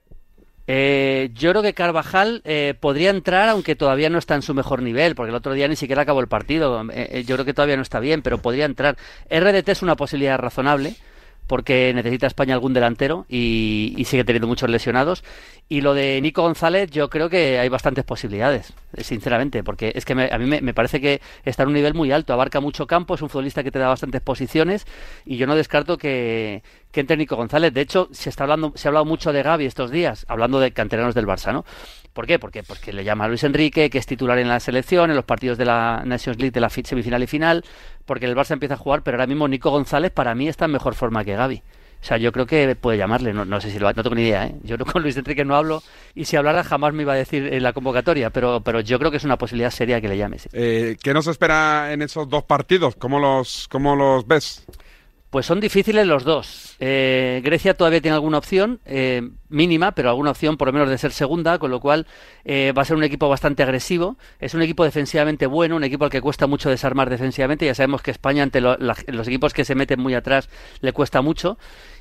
Eh, 0.72 1.30
yo 1.34 1.50
creo 1.50 1.62
que 1.62 1.74
Carvajal 1.74 2.42
eh, 2.44 2.74
podría 2.78 3.10
entrar, 3.10 3.48
aunque 3.48 3.74
todavía 3.74 4.08
no 4.08 4.18
está 4.18 4.36
en 4.36 4.42
su 4.42 4.54
mejor 4.54 4.82
nivel, 4.82 5.16
porque 5.16 5.30
el 5.30 5.34
otro 5.34 5.52
día 5.52 5.66
ni 5.66 5.74
siquiera 5.74 6.02
acabó 6.02 6.20
el 6.20 6.28
partido. 6.28 6.86
Eh, 6.92 7.24
yo 7.26 7.34
creo 7.34 7.44
que 7.44 7.54
todavía 7.54 7.74
no 7.74 7.82
está 7.82 7.98
bien, 7.98 8.22
pero 8.22 8.38
podría 8.38 8.66
entrar. 8.66 8.96
RDT 9.28 9.68
es 9.68 9.82
una 9.82 9.96
posibilidad 9.96 10.38
razonable, 10.38 10.94
porque 11.50 11.90
necesita 11.92 12.28
España 12.28 12.54
algún 12.54 12.72
delantero 12.72 13.26
y, 13.28 14.00
sigue 14.06 14.22
teniendo 14.22 14.46
muchos 14.46 14.70
lesionados. 14.70 15.24
Y 15.68 15.80
lo 15.80 15.94
de 15.94 16.20
Nico 16.20 16.42
González, 16.42 16.92
yo 16.92 17.10
creo 17.10 17.28
que 17.28 17.58
hay 17.58 17.68
bastantes 17.68 18.04
posibilidades, 18.04 18.72
eh, 18.96 19.02
sinceramente, 19.02 19.64
porque 19.64 19.90
es 19.96 20.04
que 20.04 20.14
me- 20.14 20.30
a 20.30 20.38
mí 20.38 20.46
me, 20.46 20.72
parece 20.74 21.00
que 21.00 21.20
está 21.44 21.64
en 21.64 21.70
un 21.70 21.74
nivel 21.74 21.94
muy 21.94 22.12
alto, 22.12 22.32
abarca 22.32 22.60
mucho 22.60 22.86
campo, 22.86 23.14
es 23.16 23.22
un 23.22 23.28
futbolista 23.28 23.64
que 23.64 23.72
te 23.72 23.80
da 23.80 23.88
bastantes 23.88 24.20
posiciones 24.20 24.86
y 25.26 25.38
yo 25.38 25.48
no 25.48 25.56
descarto 25.56 25.98
que, 25.98 26.62
que 26.92 27.00
entre 27.00 27.16
Nico 27.16 27.34
González. 27.34 27.74
De 27.74 27.80
hecho, 27.80 28.08
se 28.12 28.30
está 28.30 28.44
hablando, 28.44 28.72
se 28.76 28.86
ha 28.86 28.90
hablado 28.90 29.04
mucho 29.04 29.32
de 29.32 29.42
Gaby 29.42 29.66
estos 29.66 29.90
días, 29.90 30.26
hablando 30.28 30.60
de 30.60 30.70
canteranos 30.70 31.16
del 31.16 31.26
Barça, 31.26 31.52
¿no? 31.52 31.64
¿Por 32.12 32.26
qué? 32.26 32.38
Porque, 32.38 32.62
porque 32.62 32.92
le 32.92 33.04
llama 33.04 33.24
a 33.24 33.28
Luis 33.28 33.44
Enrique, 33.44 33.88
que 33.88 33.98
es 33.98 34.06
titular 34.06 34.38
en 34.38 34.48
la 34.48 34.58
selección, 34.60 35.10
en 35.10 35.16
los 35.16 35.24
partidos 35.24 35.56
de 35.58 35.64
la 35.64 36.02
Nations 36.04 36.38
League 36.38 36.50
de 36.50 36.60
la 36.60 36.68
fi- 36.68 36.82
semifinal 36.84 37.22
y 37.22 37.26
final, 37.26 37.64
porque 38.04 38.26
el 38.26 38.34
Barça 38.36 38.52
empieza 38.52 38.74
a 38.74 38.78
jugar, 38.78 39.02
pero 39.02 39.16
ahora 39.16 39.26
mismo 39.28 39.46
Nico 39.46 39.70
González 39.70 40.10
para 40.10 40.34
mí 40.34 40.48
está 40.48 40.64
en 40.64 40.72
mejor 40.72 40.94
forma 40.94 41.24
que 41.24 41.34
Gaby. 41.36 41.62
O 42.02 42.04
sea, 42.04 42.16
yo 42.16 42.32
creo 42.32 42.46
que 42.46 42.74
puede 42.76 42.96
llamarle, 42.96 43.34
no, 43.34 43.44
no 43.44 43.60
sé 43.60 43.70
si 43.70 43.78
lo 43.78 43.92
no 43.92 44.02
tengo 44.02 44.14
ni 44.16 44.22
idea, 44.22 44.46
¿eh? 44.46 44.54
Yo 44.62 44.76
con 44.92 45.02
Luis 45.02 45.16
Enrique 45.18 45.44
no 45.44 45.54
hablo 45.54 45.82
y 46.14 46.24
si 46.24 46.34
hablara 46.36 46.64
jamás 46.64 46.94
me 46.94 47.02
iba 47.02 47.12
a 47.12 47.16
decir 47.16 47.46
en 47.52 47.62
la 47.62 47.72
convocatoria, 47.74 48.30
pero, 48.30 48.62
pero 48.62 48.80
yo 48.80 48.98
creo 48.98 49.10
que 49.10 49.18
es 49.18 49.24
una 49.24 49.36
posibilidad 49.36 49.70
seria 49.70 50.00
que 50.00 50.08
le 50.08 50.16
llame. 50.16 50.38
sí. 50.38 50.48
Eh, 50.52 50.96
¿Qué 51.02 51.12
nos 51.14 51.26
espera 51.26 51.92
en 51.92 52.02
esos 52.02 52.28
dos 52.28 52.42
partidos? 52.44 52.96
¿Cómo 52.96 53.18
los, 53.20 53.68
cómo 53.68 53.94
los 53.96 54.26
ves? 54.26 54.64
Pues 55.30 55.46
son 55.46 55.60
difíciles 55.60 56.08
los 56.08 56.24
dos. 56.24 56.74
Eh, 56.80 57.40
Grecia 57.44 57.74
todavía 57.74 58.00
tiene 58.00 58.16
alguna 58.16 58.38
opción, 58.38 58.80
eh, 58.84 59.30
mínima, 59.48 59.92
pero 59.92 60.08
alguna 60.08 60.32
opción 60.32 60.56
por 60.56 60.66
lo 60.66 60.72
menos 60.72 60.88
de 60.88 60.98
ser 60.98 61.12
segunda, 61.12 61.60
con 61.60 61.70
lo 61.70 61.78
cual 61.78 62.08
eh, 62.44 62.72
va 62.76 62.82
a 62.82 62.84
ser 62.84 62.96
un 62.96 63.04
equipo 63.04 63.28
bastante 63.28 63.62
agresivo. 63.62 64.16
Es 64.40 64.54
un 64.54 64.62
equipo 64.62 64.82
defensivamente 64.82 65.46
bueno, 65.46 65.76
un 65.76 65.84
equipo 65.84 66.04
al 66.04 66.10
que 66.10 66.20
cuesta 66.20 66.48
mucho 66.48 66.68
desarmar 66.68 67.10
defensivamente. 67.10 67.64
Ya 67.64 67.76
sabemos 67.76 68.02
que 68.02 68.10
España 68.10 68.42
ante 68.42 68.60
los 68.60 69.28
equipos 69.28 69.54
que 69.54 69.64
se 69.64 69.76
meten 69.76 70.00
muy 70.00 70.14
atrás 70.14 70.48
le 70.80 70.92
cuesta 70.92 71.22
mucho. 71.22 71.58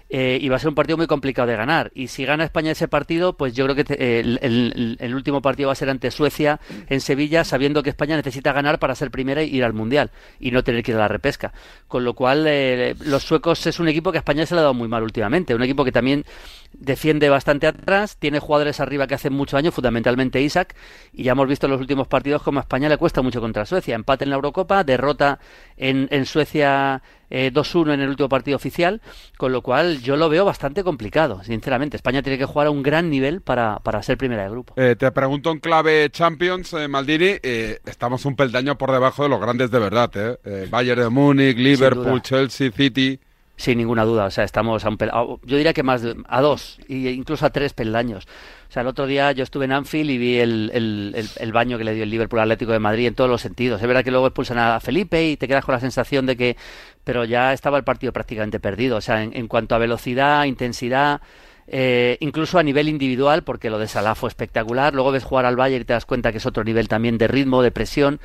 Eh, 0.09 0.39
y 0.41 0.49
va 0.49 0.55
a 0.55 0.59
ser 0.59 0.69
un 0.69 0.75
partido 0.75 0.97
muy 0.97 1.07
complicado 1.07 1.47
de 1.47 1.55
ganar. 1.55 1.91
Y 1.93 2.07
si 2.07 2.25
gana 2.25 2.43
España 2.43 2.71
ese 2.71 2.87
partido, 2.87 3.33
pues 3.33 3.53
yo 3.53 3.65
creo 3.65 3.75
que 3.75 3.85
eh, 3.89 4.97
el 4.99 5.15
último 5.15 5.41
partido 5.41 5.67
va 5.67 5.73
a 5.73 5.75
ser 5.75 5.89
ante 5.89 6.09
Suecia 6.11 6.59
en 6.87 6.99
Sevilla, 6.99 7.43
sabiendo 7.43 7.83
que 7.83 7.89
España 7.89 8.15
necesita 8.15 8.51
ganar 8.51 8.79
para 8.79 8.95
ser 8.95 9.11
primera 9.11 9.41
e 9.41 9.45
ir 9.45 9.63
al 9.63 9.73
Mundial 9.73 10.11
y 10.39 10.51
no 10.51 10.63
tener 10.63 10.83
que 10.83 10.91
ir 10.91 10.97
a 10.97 11.01
la 11.01 11.07
repesca. 11.07 11.53
Con 11.87 12.03
lo 12.03 12.13
cual, 12.13 12.45
eh, 12.47 12.95
los 13.05 13.23
suecos 13.23 13.65
es 13.67 13.79
un 13.79 13.87
equipo 13.87 14.11
que 14.11 14.17
a 14.17 14.21
España 14.21 14.45
se 14.45 14.55
le 14.55 14.59
ha 14.59 14.63
dado 14.63 14.73
muy 14.73 14.87
mal 14.87 15.03
últimamente. 15.03 15.53
Un 15.53 15.63
equipo 15.63 15.85
que 15.85 15.91
también 15.91 16.25
defiende 16.73 17.29
bastante 17.29 17.67
atrás, 17.67 18.17
tiene 18.17 18.39
jugadores 18.39 18.79
arriba 18.79 19.07
que 19.07 19.15
hacen 19.15 19.33
mucho 19.33 19.57
daño, 19.57 19.71
fundamentalmente 19.71 20.41
Isaac, 20.41 20.75
y 21.13 21.23
ya 21.23 21.33
hemos 21.33 21.47
visto 21.47 21.67
en 21.67 21.71
los 21.71 21.81
últimos 21.81 22.07
partidos 22.07 22.41
como 22.41 22.59
a 22.59 22.61
España 22.61 22.89
le 22.89 22.97
cuesta 22.97 23.21
mucho 23.21 23.41
contra 23.41 23.65
Suecia. 23.65 23.95
Empate 23.95 24.23
en 24.23 24.31
la 24.31 24.35
Eurocopa, 24.37 24.83
derrota 24.83 25.39
en, 25.77 26.07
en 26.11 26.25
Suecia 26.25 27.01
eh, 27.29 27.51
2-1 27.53 27.93
en 27.93 28.01
el 28.01 28.09
último 28.09 28.29
partido 28.29 28.55
oficial, 28.55 29.01
con 29.37 29.51
lo 29.51 29.61
cual 29.61 30.01
yo 30.01 30.15
lo 30.15 30.29
veo 30.29 30.45
bastante 30.45 30.83
complicado, 30.83 31.43
sinceramente. 31.43 31.97
España 31.97 32.21
tiene 32.21 32.37
que 32.37 32.45
jugar 32.45 32.67
a 32.67 32.71
un 32.71 32.83
gran 32.83 33.09
nivel 33.09 33.41
para, 33.41 33.79
para 33.79 34.01
ser 34.03 34.17
primera 34.17 34.43
de 34.43 34.49
grupo. 34.49 34.73
Eh, 34.77 34.95
te 34.97 35.11
pregunto 35.11 35.51
en 35.51 35.59
clave 35.59 36.09
Champions, 36.11 36.73
eh, 36.73 36.87
Maldini. 36.87 37.35
eh, 37.43 37.79
estamos 37.85 38.25
un 38.25 38.35
peldaño 38.35 38.77
por 38.77 38.91
debajo 38.91 39.23
de 39.23 39.29
los 39.29 39.39
grandes 39.39 39.71
de 39.71 39.79
verdad. 39.79 40.11
¿eh? 40.15 40.67
Bayern 40.69 41.01
de 41.01 41.09
Múnich, 41.09 41.57
Liverpool. 41.57 42.21
Chelsea, 42.21 42.71
City. 42.71 43.19
Sin 43.59 43.77
ninguna 43.77 44.05
duda, 44.05 44.23
o 44.23 44.31
sea, 44.31 44.45
estamos 44.45 44.85
a 44.85 44.89
un 44.89 44.97
pel- 44.97 45.11
yo 45.43 45.57
diría 45.57 45.73
que 45.73 45.83
más 45.83 46.01
de, 46.01 46.15
a 46.29 46.39
dos, 46.39 46.79
e 46.87 47.11
incluso 47.11 47.45
a 47.45 47.49
tres 47.49 47.73
peldaños. 47.73 48.25
O 48.69 48.71
sea, 48.71 48.83
el 48.83 48.87
otro 48.87 49.05
día 49.05 49.33
yo 49.33 49.43
estuve 49.43 49.65
en 49.65 49.73
Anfield 49.73 50.09
y 50.11 50.17
vi 50.17 50.37
el, 50.37 50.71
el- 50.73 51.27
el- 51.35 51.51
baño 51.51 51.77
que 51.77 51.83
le 51.83 51.93
dio 51.93 52.03
el 52.03 52.09
Liverpool 52.09 52.39
Atlético 52.39 52.71
de 52.71 52.79
Madrid 52.79 53.07
en 53.07 53.15
todos 53.15 53.29
los 53.29 53.41
sentidos. 53.41 53.81
Es 53.81 53.85
verdad 53.87 54.05
que 54.05 54.11
luego 54.11 54.27
expulsan 54.27 54.59
a 54.59 54.79
Felipe 54.79 55.27
y 55.27 55.35
te 55.35 55.45
quedas 55.49 55.65
con 55.65 55.73
la 55.73 55.81
sensación 55.81 56.25
de 56.25 56.37
que, 56.37 56.55
pero 57.03 57.25
ya 57.25 57.51
estaba 57.51 57.77
el 57.77 57.83
partido 57.83 58.13
prácticamente 58.13 58.61
perdido. 58.61 58.95
O 58.95 59.01
sea, 59.01 59.23
en, 59.23 59.35
en 59.35 59.49
cuanto 59.49 59.75
a 59.75 59.77
velocidad, 59.77 60.45
intensidad, 60.45 61.19
eh, 61.67 62.15
incluso 62.21 62.59
a 62.59 62.63
nivel 62.63 62.87
individual, 62.87 63.43
porque 63.43 63.69
lo 63.69 63.77
de 63.77 63.89
Salah 63.89 64.15
fue 64.15 64.29
espectacular. 64.29 64.93
Luego 64.93 65.11
ves 65.11 65.25
jugar 65.25 65.45
al 65.45 65.57
Bayern 65.57 65.81
y 65.81 65.85
te 65.85 65.91
das 65.91 66.05
cuenta 66.05 66.31
que 66.31 66.37
es 66.37 66.45
otro 66.45 66.63
nivel 66.63 66.87
también 66.87 67.17
de 67.17 67.27
ritmo, 67.27 67.61
de 67.61 67.71
presión 67.71 68.21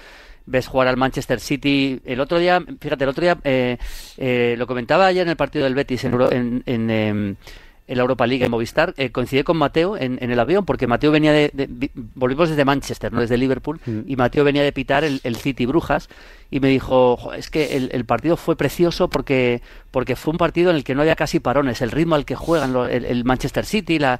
ves 0.46 0.67
jugar 0.67 0.88
al 0.88 0.96
Manchester 0.96 1.41
City. 1.41 2.00
El 2.05 2.20
otro 2.20 2.38
día, 2.38 2.62
fíjate, 2.81 3.05
el 3.05 3.11
otro 3.11 3.23
día 3.23 3.38
eh, 3.44 3.79
eh, 4.17 4.55
lo 4.58 4.67
comentaba 4.67 5.06
ayer 5.06 5.23
en 5.23 5.31
el 5.31 5.37
partido 5.37 5.64
del 5.64 5.75
Betis 5.75 6.05
en, 6.05 6.14
en, 6.32 6.62
en, 6.67 6.91
em, 6.91 7.37
en 7.86 7.96
la 7.98 8.02
Europa 8.02 8.26
League 8.26 8.44
en 8.44 8.50
Movistar, 8.50 8.94
eh, 8.96 9.10
coincidí 9.10 9.42
con 9.42 9.58
Mateo 9.58 9.96
en, 9.98 10.19
en 10.22 10.31
el 10.31 10.40
avión 10.40 10.64
porque 10.64 10.86
Mateo 10.86 11.10
venía 11.10 11.32
de, 11.32 11.50
de- 11.52 11.66
vi- 11.69 11.90
volvimos 11.94 12.48
desde 12.48 12.64
Manchester, 12.64 13.12
no 13.12 13.20
desde 13.20 13.36
Liverpool, 13.36 13.78
y 14.06 14.16
Mateo 14.16 14.42
venía 14.42 14.62
de 14.62 14.72
pitar 14.72 15.04
el, 15.04 15.20
el 15.22 15.36
City 15.36 15.66
Brujas 15.66 16.08
y 16.50 16.60
me 16.60 16.69
dijo, 16.69 17.16
"Jo, 17.19 17.34
es 17.34 17.50
que 17.50 17.76
el, 17.76 17.90
el 17.92 18.04
partido 18.06 18.36
fue 18.38 18.56
precioso 18.56 19.08
porque 19.08 19.60
porque 19.90 20.16
fue 20.16 20.32
un 20.32 20.38
partido 20.38 20.70
en 20.70 20.76
el 20.76 20.84
que 20.84 20.94
no 20.94 21.02
había 21.02 21.14
casi 21.14 21.40
parones, 21.40 21.82
el 21.82 21.90
ritmo 21.90 22.14
al 22.14 22.25
que 22.25 22.34
juegan 22.36 22.72
lo- 22.72 22.86
el, 22.86 23.04
el 23.04 23.25
Manchester 23.25 23.66
City, 23.66 23.98
la, 23.98 24.19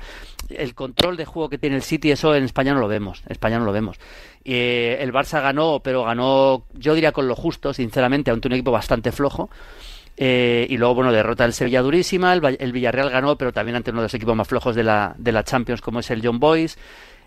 el 0.51 0.75
control 0.75 1.17
de 1.17 1.25
juego 1.25 1.49
que 1.49 1.57
tiene 1.59 1.77
el 1.77 1.83
City, 1.83 2.11
eso 2.11 2.35
en 2.35 2.45
España 2.45 2.75
no 2.75 2.81
lo 2.81 2.89
vemos, 2.89 3.23
en 3.27 3.33
España 3.33 3.59
no 3.59 3.65
lo 3.65 3.73
vemos. 3.73 3.97
Eh, 4.45 4.99
el 5.01 5.11
Barça 5.11 5.41
ganó, 5.41 5.81
pero 5.83 6.05
ganó, 6.05 6.67
yo 6.75 6.95
diría 6.95 7.13
con 7.13 7.27
lo 7.29 7.35
justo, 7.35 7.73
sinceramente, 7.73 8.31
ante 8.31 8.47
un 8.47 8.53
equipo 8.53 8.71
bastante 8.73 9.11
flojo. 9.11 9.49
Eh, 10.17 10.67
y 10.71 10.77
luego, 10.77 10.95
bueno, 10.95 11.13
derrota 11.13 11.45
del 11.45 11.53
Sevilla 11.53 11.83
durísima. 11.83 12.33
El, 12.33 12.57
el 12.59 12.73
Villarreal 12.73 13.11
ganó, 13.11 13.37
pero 13.37 13.53
también 13.53 13.77
ante 13.77 13.91
uno 13.91 14.01
de 14.01 14.07
los 14.07 14.15
equipos 14.15 14.37
más 14.37 14.49
flojos 14.49 14.77
de 14.77 14.85
la, 14.85 15.15
de 15.19 15.33
la 15.33 15.45
Champions, 15.45 15.81
como 15.81 16.01
es 16.01 16.11
el 16.11 16.21
John 16.25 16.39
Boys. 16.39 16.79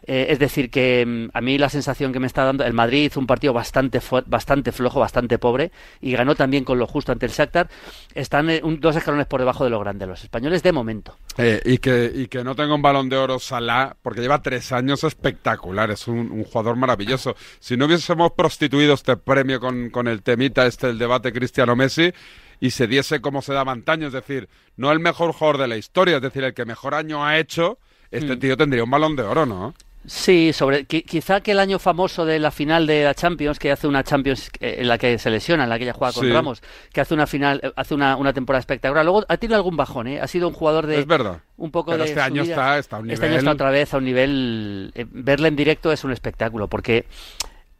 Eh, 0.09 0.27
es 0.29 0.39
decir, 0.39 0.69
que 0.69 1.05
mm, 1.05 1.29
a 1.33 1.41
mí 1.41 1.57
la 1.57 1.69
sensación 1.69 2.13
que 2.13 2.19
me 2.19 2.27
está 2.27 2.45
dando, 2.45 2.63
el 2.63 2.73
Madrid 2.73 3.05
hizo 3.05 3.19
un 3.19 3.27
partido 3.27 3.51
bastante, 3.51 3.99
bastante 4.25 4.71
flojo, 4.71 5.01
bastante 5.01 5.37
pobre, 5.37 5.71
y 5.99 6.13
ganó 6.13 6.33
también 6.33 6.63
con 6.63 6.79
lo 6.79 6.87
justo 6.87 7.11
ante 7.11 7.25
el 7.25 7.31
Shakhtar. 7.33 7.69
Están 8.15 8.49
eh, 8.49 8.61
dos 8.79 8.95
escalones 8.95 9.27
por 9.27 9.41
debajo 9.41 9.65
de 9.65 9.69
lo 9.69 9.79
grande 9.81 10.07
los 10.07 10.23
españoles 10.23 10.63
de 10.63 10.71
momento. 10.71 11.17
Eh, 11.37 11.61
y, 11.65 11.79
que, 11.79 12.09
y 12.13 12.27
que 12.27 12.43
no 12.43 12.55
tenga 12.55 12.73
un 12.73 12.81
balón 12.81 13.09
de 13.09 13.17
oro 13.17 13.37
Salah, 13.37 13.97
porque 14.01 14.21
lleva 14.21 14.41
tres 14.41 14.71
años 14.71 15.03
espectacular, 15.03 15.91
es 15.91 16.07
un, 16.07 16.31
un 16.31 16.45
jugador 16.45 16.77
maravilloso. 16.77 17.35
Si 17.59 17.75
no 17.75 17.85
hubiésemos 17.85 18.31
prostituido 18.31 18.93
este 18.93 19.17
premio 19.17 19.59
con, 19.59 19.89
con 19.89 20.07
el 20.07 20.21
temita, 20.21 20.65
este, 20.65 20.87
el 20.87 20.97
debate 20.99 21.33
Cristiano-Messi, 21.33 22.13
y 22.59 22.71
se 22.71 22.87
diese 22.87 23.21
como 23.21 23.41
se 23.41 23.53
daba 23.53 23.71
antaño, 23.71 24.07
es 24.07 24.13
decir, 24.13 24.49
no 24.75 24.91
el 24.91 24.99
mejor 24.99 25.31
jugador 25.33 25.59
de 25.59 25.67
la 25.67 25.77
historia, 25.77 26.17
es 26.17 26.21
decir, 26.21 26.43
el 26.43 26.53
que 26.53 26.65
mejor 26.65 26.95
año 26.95 27.25
ha 27.25 27.37
hecho, 27.37 27.77
este 28.11 28.35
Mm. 28.35 28.39
tío 28.39 28.57
tendría 28.57 28.83
un 28.83 28.91
balón 28.91 29.15
de 29.15 29.23
oro, 29.23 29.45
¿no? 29.45 29.73
Sí, 30.05 30.53
sobre 30.53 30.87
qui- 30.87 31.03
quizá 31.03 31.35
aquel 31.35 31.59
año 31.59 31.79
famoso 31.79 32.23
de 32.25 32.39
la 32.39 32.49
final 32.49 32.87
de 32.87 33.03
la 33.03 33.13
Champions, 33.13 33.59
que 33.59 33.73
hace 33.73 33.87
una 33.87 34.05
Champions 34.05 34.49
eh, 34.61 34.77
en 34.79 34.87
la 34.87 34.97
que 34.97 35.17
se 35.19 35.29
lesiona, 35.29 35.65
en 35.65 35.69
la 35.69 35.77
que 35.77 35.83
ella 35.83 35.91
juega 35.93 36.13
con 36.13 36.23
Sí. 36.23 36.31
Ramos, 36.31 36.61
que 36.93 37.01
hace 37.01 37.13
una 37.13 37.27
final, 37.27 37.59
eh, 37.61 37.73
hace 37.75 37.93
una, 37.93 38.15
una 38.15 38.31
temporada 38.31 38.61
espectacular. 38.61 39.03
Luego 39.03 39.25
ha 39.27 39.35
tenido 39.35 39.57
algún 39.57 39.75
bajón, 39.75 40.07
¿eh? 40.07 40.21
ha 40.21 40.27
sido 40.27 40.47
un 40.47 40.53
jugador 40.53 40.87
de 40.87 40.99
es 40.99 41.05
verdad. 41.07 41.41
un 41.57 41.71
poco 41.71 41.91
Pero 41.91 42.05
de 42.05 42.09
este 42.11 42.21
año 42.21 42.43
está, 42.43 42.77
está 42.77 42.95
a 42.95 42.99
un 42.99 43.11
Este 43.11 43.25
nivel... 43.25 43.39
año 43.41 43.51
está 43.51 43.51
otra 43.51 43.69
vez 43.71 43.93
a 43.93 43.97
un 43.97 44.05
nivel. 44.05 44.91
eh, 44.95 45.05
verle 45.11 45.49
en 45.49 45.57
directo 45.57 45.91
es 45.91 46.01
un 46.05 46.13
espectáculo, 46.13 46.69
porque 46.69 47.05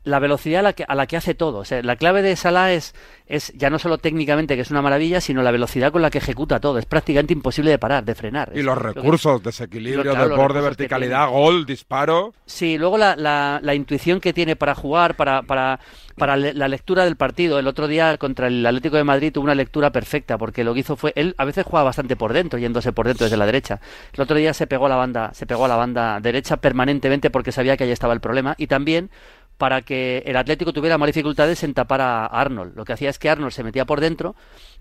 la 0.08 0.20
velocidad 0.20 0.60
a 0.60 0.64
la 0.64 0.74
que, 0.74 0.86
a 0.88 0.96
la 0.96 1.06
que 1.06 1.18
hace 1.18 1.36
todo. 1.36 1.60
O 1.60 1.66
sea, 1.66 1.82
la 1.84 1.96
clave 1.96 2.22
de 2.22 2.36
Salah 2.36 2.72
es, 2.74 2.96
es 3.28 3.52
ya 3.56 3.70
no 3.70 3.78
solo 3.80 3.98
técnicamente, 3.98 4.56
que 4.56 4.62
es 4.62 4.72
una 4.72 4.82
maravilla, 4.82 5.22
sino 5.22 5.42
la 5.44 5.52
velocidad 5.52 5.92
con 5.92 6.02
la 6.02 6.10
que 6.10 6.18
ejecuta 6.20 6.60
todo. 6.60 6.78
Es 6.80 6.86
prácticamente 6.86 7.34
imposible 7.34 7.72
de 7.72 7.78
parar, 7.80 8.04
de 8.06 8.16
frenar. 8.16 8.52
Y 8.56 8.60
Es 8.60 8.66
los 8.66 8.78
que- 8.78 8.84
recursos, 8.84 9.44
desequilibrio, 9.44 10.04
Lo- 10.04 10.12
claro, 10.14 10.30
desborde, 10.30 10.62
verticalidad, 10.62 11.30
gol, 11.30 11.66
disparo. 11.66 12.34
Sí, 12.46 12.78
luego 12.78 12.98
la, 12.98 13.16
la, 13.16 13.60
la 13.62 13.76
intuición 13.76 14.20
que 14.20 14.34
tiene 14.34 14.56
para 14.56 14.76
jugar, 14.76 15.16
para, 15.16 15.42
para, 15.44 15.80
para 16.16 16.38
le- 16.38 16.54
la 16.54 16.68
lectura 16.68 17.04
del 17.04 17.16
partido. 17.18 17.60
El 17.60 17.68
otro 17.68 17.88
día 17.88 18.18
contra 18.18 18.48
el 18.48 18.66
Atlético 18.66 18.96
de 18.98 19.04
Madrid 19.04 19.32
tuvo 19.34 19.44
una 19.44 19.56
lectura 19.56 19.92
perfecta, 19.92 20.38
porque 20.38 20.64
lo 20.64 20.74
que 20.74 20.80
hizo 20.80 20.96
fue, 20.96 21.12
él 21.16 21.36
a 21.38 21.46
veces 21.46 21.66
juega 21.66 21.84
bastante 21.84 22.16
por 22.16 22.34
dentro, 22.34 22.58
yéndose 22.58 22.94
por 22.94 23.08
dentro 23.08 23.26
desde 23.26 23.38
la 23.38 23.46
derecha. 23.46 23.80
El 24.14 24.22
otro 24.22 24.38
día 24.38 24.54
se 24.54 24.68
pegó 24.68 24.86
a 24.86 24.90
la 24.90 24.96
banda, 24.96 25.34
se 25.34 25.46
pegó 25.46 25.66
a 25.66 25.68
la 25.68 25.76
banda 25.76 26.20
derecha 26.22 26.58
permanentemente 26.58 27.30
porque 27.30 27.52
sabía 27.52 27.76
que 27.76 27.84
ahí 27.84 27.92
estaba 27.92 28.14
el 28.14 28.22
problema. 28.22 28.56
Y 28.58 28.68
también 28.68 29.10
para 29.58 29.82
que 29.82 30.24
el 30.26 30.38
Atlético 30.38 30.72
tuviera 30.72 30.98
más 30.98 31.08
dificultades 31.08 31.64
en 31.64 31.74
tapar 31.74 32.02
a 32.02 32.26
Arnold. 32.26 32.76
Lo 32.76 32.86
que 32.86 32.94
hacía 32.94 33.10
es 33.10 33.18
que 33.18 33.30
Arnold 33.30 33.52
se 33.52 33.64
metía 33.64 33.86
por 33.86 34.00
dentro 34.00 34.36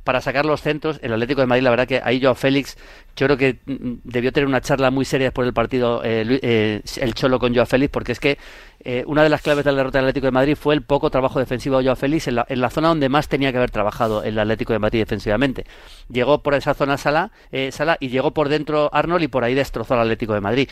para 0.04 0.20
sacar 0.20 0.44
los 0.44 0.60
centros. 0.60 1.00
El 1.02 1.12
Atlético 1.12 1.40
de 1.40 1.46
Madrid, 1.46 1.64
la 1.64 1.70
verdad 1.70 1.88
que 1.88 2.00
ahí 2.02 2.20
Joao 2.20 2.34
Félix, 2.34 2.76
yo 3.16 3.26
creo 3.26 3.36
que 3.36 3.58
mm, 3.64 3.94
debió 4.04 4.32
tener 4.32 4.46
una 4.46 4.60
charla 4.60 4.90
muy 4.90 5.04
seria 5.04 5.28
después 5.28 5.46
del 5.46 5.54
partido 5.54 6.02
eh, 6.04 6.38
eh, 6.42 6.82
el 6.98 7.14
Cholo 7.14 7.38
con 7.38 7.54
Joao 7.54 7.66
Félix, 7.66 7.90
porque 7.90 8.12
es 8.12 8.20
que 8.20 8.38
eh, 8.88 9.02
una 9.08 9.24
de 9.24 9.28
las 9.28 9.42
claves 9.42 9.64
de 9.64 9.72
la 9.72 9.78
derrota 9.78 9.98
del 9.98 10.04
Atlético 10.04 10.28
de 10.28 10.30
Madrid 10.30 10.54
fue 10.54 10.72
el 10.72 10.82
poco 10.82 11.10
trabajo 11.10 11.40
defensivo 11.40 11.78
de 11.78 11.84
Joao 11.86 11.96
Félix 11.96 12.28
en 12.28 12.36
la, 12.36 12.46
en 12.48 12.60
la 12.60 12.70
zona 12.70 12.86
donde 12.86 13.08
más 13.08 13.26
tenía 13.26 13.50
que 13.50 13.58
haber 13.58 13.72
trabajado 13.72 14.22
el 14.22 14.38
Atlético 14.38 14.72
de 14.72 14.78
Madrid 14.78 15.00
defensivamente. 15.00 15.66
Llegó 16.08 16.40
por 16.40 16.54
esa 16.54 16.72
zona 16.72 16.96
Sala, 16.96 17.32
eh, 17.50 17.72
Sala 17.72 17.96
y 17.98 18.10
llegó 18.10 18.30
por 18.30 18.48
dentro 18.48 18.88
Arnold 18.94 19.24
y 19.24 19.26
por 19.26 19.42
ahí 19.42 19.54
destrozó 19.54 19.94
al 19.94 20.02
Atlético 20.02 20.34
de 20.34 20.40
Madrid. 20.40 20.68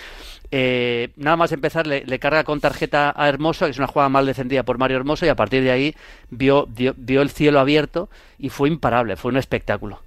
Eh, 0.52 1.11
nada 1.16 1.37
más 1.37 1.50
empezar, 1.50 1.88
le, 1.88 2.04
le 2.04 2.18
carga 2.21 2.44
con 2.44 2.61
tarjeta 2.61 3.12
a 3.16 3.28
Hermoso, 3.28 3.64
que 3.64 3.73
es 3.73 3.78
una 3.78 3.88
jugada 3.88 4.09
mal 4.09 4.26
defendida 4.26 4.62
por 4.62 4.78
Mario 4.78 4.99
Hermoso, 4.99 5.26
y 5.26 5.28
a 5.28 5.35
partir 5.35 5.64
de 5.64 5.73
ahí 5.73 5.97
vio, 6.30 6.66
vio, 6.68 6.94
vio 6.97 7.21
el 7.21 7.30
cielo 7.30 7.59
abierto 7.59 8.09
y 8.38 8.49
fue 8.49 8.68
imparable, 8.68 9.16
fue 9.16 9.33
un 9.33 9.38
espectáculo. 9.38 10.00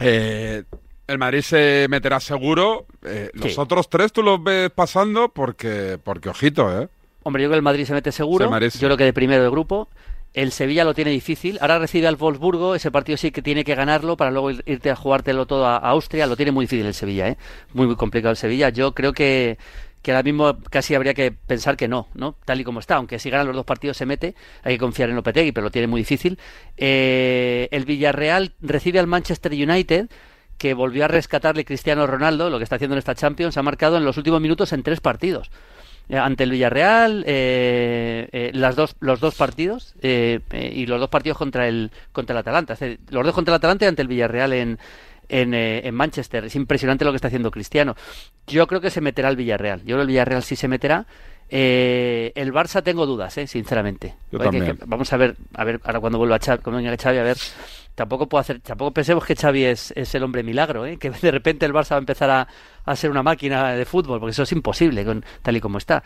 Eh, 0.00 0.62
el 1.06 1.18
Madrid 1.18 1.42
se 1.42 1.86
meterá 1.90 2.20
seguro. 2.20 2.86
Eh, 3.04 3.30
los 3.34 3.58
otros 3.58 3.90
tres 3.90 4.14
tú 4.14 4.22
los 4.22 4.42
ves 4.42 4.70
pasando 4.70 5.28
porque, 5.28 5.98
porque 6.02 6.30
ojito, 6.30 6.80
¿eh? 6.80 6.88
Hombre, 7.24 7.42
yo 7.42 7.48
creo 7.48 7.56
que 7.56 7.58
el 7.58 7.62
Madrid 7.62 7.84
se 7.84 7.92
mete 7.94 8.12
seguro. 8.12 8.48
Se. 8.70 8.78
Yo 8.78 8.88
creo 8.88 8.96
que 8.96 9.04
de 9.04 9.12
primero 9.12 9.42
de 9.42 9.50
grupo. 9.50 9.88
El 10.34 10.50
Sevilla 10.50 10.84
lo 10.84 10.94
tiene 10.94 11.10
difícil. 11.10 11.58
Ahora 11.60 11.78
recibe 11.78 12.06
al 12.06 12.16
Wolfsburgo. 12.16 12.74
Ese 12.74 12.90
partido 12.90 13.16
sí 13.16 13.30
que 13.30 13.40
tiene 13.40 13.64
que 13.64 13.74
ganarlo 13.74 14.16
para 14.16 14.30
luego 14.30 14.50
irte 14.50 14.90
a 14.90 14.96
jugártelo 14.96 15.46
todo 15.46 15.66
a, 15.66 15.76
Austria. 15.76 16.26
Lo 16.26 16.36
tiene 16.36 16.52
muy 16.52 16.64
difícil 16.64 16.86
el 16.86 16.94
Sevilla, 16.94 17.28
¿eh? 17.28 17.36
Muy, 17.72 17.86
muy 17.86 17.96
complicado 17.96 18.30
el 18.32 18.36
Sevilla. 18.36 18.68
Yo 18.68 18.94
creo 18.94 19.12
que, 19.12 19.58
que 20.02 20.10
ahora 20.10 20.24
mismo 20.24 20.58
casi 20.70 20.94
habría 20.94 21.14
que 21.14 21.30
pensar 21.30 21.76
que 21.76 21.86
no, 21.86 22.08
¿no? 22.14 22.36
Tal 22.44 22.60
y 22.60 22.64
como 22.64 22.80
está. 22.80 22.96
Aunque 22.96 23.18
si 23.18 23.30
ganan 23.30 23.46
los 23.46 23.56
dos 23.56 23.64
partidos 23.64 23.96
se 23.96 24.06
mete. 24.06 24.34
Hay 24.64 24.74
que 24.74 24.80
confiar 24.80 25.08
en 25.08 25.16
Lopetegui, 25.16 25.52
pero 25.52 25.64
lo 25.64 25.70
tiene 25.70 25.86
muy 25.86 26.00
difícil. 26.00 26.38
Eh, 26.76 27.68
el 27.70 27.84
Villarreal 27.84 28.54
recibe 28.60 28.98
al 28.98 29.06
Manchester 29.06 29.52
United 29.52 30.08
que 30.58 30.74
volvió 30.74 31.04
a 31.04 31.08
rescatarle 31.08 31.64
Cristiano 31.64 32.06
Ronaldo, 32.06 32.50
lo 32.50 32.58
que 32.58 32.64
está 32.64 32.76
haciendo 32.76 32.94
en 32.94 32.98
esta 32.98 33.14
Champions, 33.14 33.56
ha 33.56 33.62
marcado 33.62 33.96
en 33.96 34.04
los 34.04 34.16
últimos 34.16 34.40
minutos 34.40 34.72
en 34.72 34.82
tres 34.82 35.00
partidos. 35.00 35.50
Eh, 36.08 36.18
ante 36.18 36.44
el 36.44 36.50
Villarreal, 36.50 37.24
eh, 37.26 38.28
eh, 38.30 38.50
las 38.52 38.76
dos, 38.76 38.94
los 39.00 39.20
dos 39.20 39.34
partidos 39.34 39.94
y 40.02 40.86
los 40.86 41.00
dos 41.00 41.08
partidos 41.08 41.38
contra 41.38 41.66
el, 41.66 41.90
contra 42.12 42.34
el 42.34 42.38
Atalanta. 42.38 42.76
los 43.08 43.24
dos 43.24 43.34
contra 43.34 43.54
el 43.54 43.56
Atalanta 43.56 43.86
y 43.86 43.88
ante 43.88 44.02
el 44.02 44.08
Villarreal 44.08 44.52
en, 44.52 44.78
en, 45.28 45.54
en, 45.54 45.94
Manchester. 45.94 46.44
Es 46.44 46.56
impresionante 46.56 47.04
lo 47.06 47.12
que 47.12 47.16
está 47.16 47.28
haciendo 47.28 47.50
Cristiano. 47.50 47.96
Yo 48.46 48.66
creo 48.66 48.82
que 48.82 48.90
se 48.90 49.00
meterá 49.00 49.30
el 49.30 49.36
Villarreal. 49.36 49.80
Yo 49.80 49.86
creo 49.86 49.98
que 49.98 50.02
el 50.02 50.08
Villarreal 50.08 50.42
sí 50.42 50.56
se 50.56 50.68
meterá. 50.68 51.06
el 51.48 52.52
Barça 52.52 52.82
tengo 52.82 53.06
dudas, 53.06 53.32
sinceramente. 53.46 54.14
vamos 54.86 55.10
a 55.10 55.16
ver, 55.16 55.36
a 55.54 55.64
ver 55.64 55.80
ahora 55.84 56.00
cuando 56.00 56.18
vuelva 56.18 56.38
Xavi, 56.38 56.62
cuando 56.62 56.82
venga 56.82 56.94
Xavi, 57.02 57.16
a 57.16 57.22
ver 57.22 57.38
tampoco 57.94 58.28
puedo 58.28 58.40
hacer, 58.40 58.60
tampoco 58.60 58.92
pensemos 58.92 59.24
que 59.24 59.36
Xavi 59.36 59.64
es, 59.64 59.92
es 59.96 60.14
el 60.14 60.22
hombre 60.22 60.42
milagro, 60.42 60.86
¿eh? 60.86 60.96
que 60.96 61.10
de 61.10 61.30
repente 61.30 61.66
el 61.66 61.72
Barça 61.72 61.90
va 61.90 61.96
a 61.96 61.98
empezar 61.98 62.30
a, 62.30 62.48
a, 62.84 62.96
ser 62.96 63.10
una 63.10 63.22
máquina 63.22 63.72
de 63.72 63.84
fútbol, 63.84 64.20
porque 64.20 64.32
eso 64.32 64.42
es 64.42 64.52
imposible 64.52 65.04
con, 65.04 65.24
tal 65.42 65.56
y 65.56 65.60
como 65.60 65.78
está. 65.78 66.02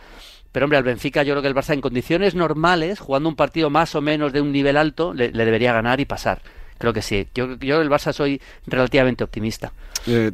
Pero 0.51 0.65
hombre, 0.65 0.77
al 0.77 0.83
Benfica 0.83 1.23
yo 1.23 1.33
creo 1.33 1.41
que 1.41 1.47
el 1.47 1.55
Barça 1.55 1.73
en 1.73 1.81
condiciones 1.81 2.35
normales, 2.35 2.99
jugando 2.99 3.29
un 3.29 3.35
partido 3.35 3.69
más 3.69 3.95
o 3.95 4.01
menos 4.01 4.33
de 4.33 4.41
un 4.41 4.51
nivel 4.51 4.77
alto, 4.77 5.13
le 5.13 5.31
debería 5.31 5.73
ganar 5.73 5.99
y 5.99 6.05
pasar. 6.05 6.41
Creo 6.79 6.93
que 6.93 7.01
sí. 7.01 7.27
Yo, 7.35 7.57
yo 7.59 7.81
el 7.81 7.89
Barça 7.89 8.13
soy 8.13 8.41
relativamente 8.65 9.23
optimista. 9.23 9.73
Eh, 10.07 10.31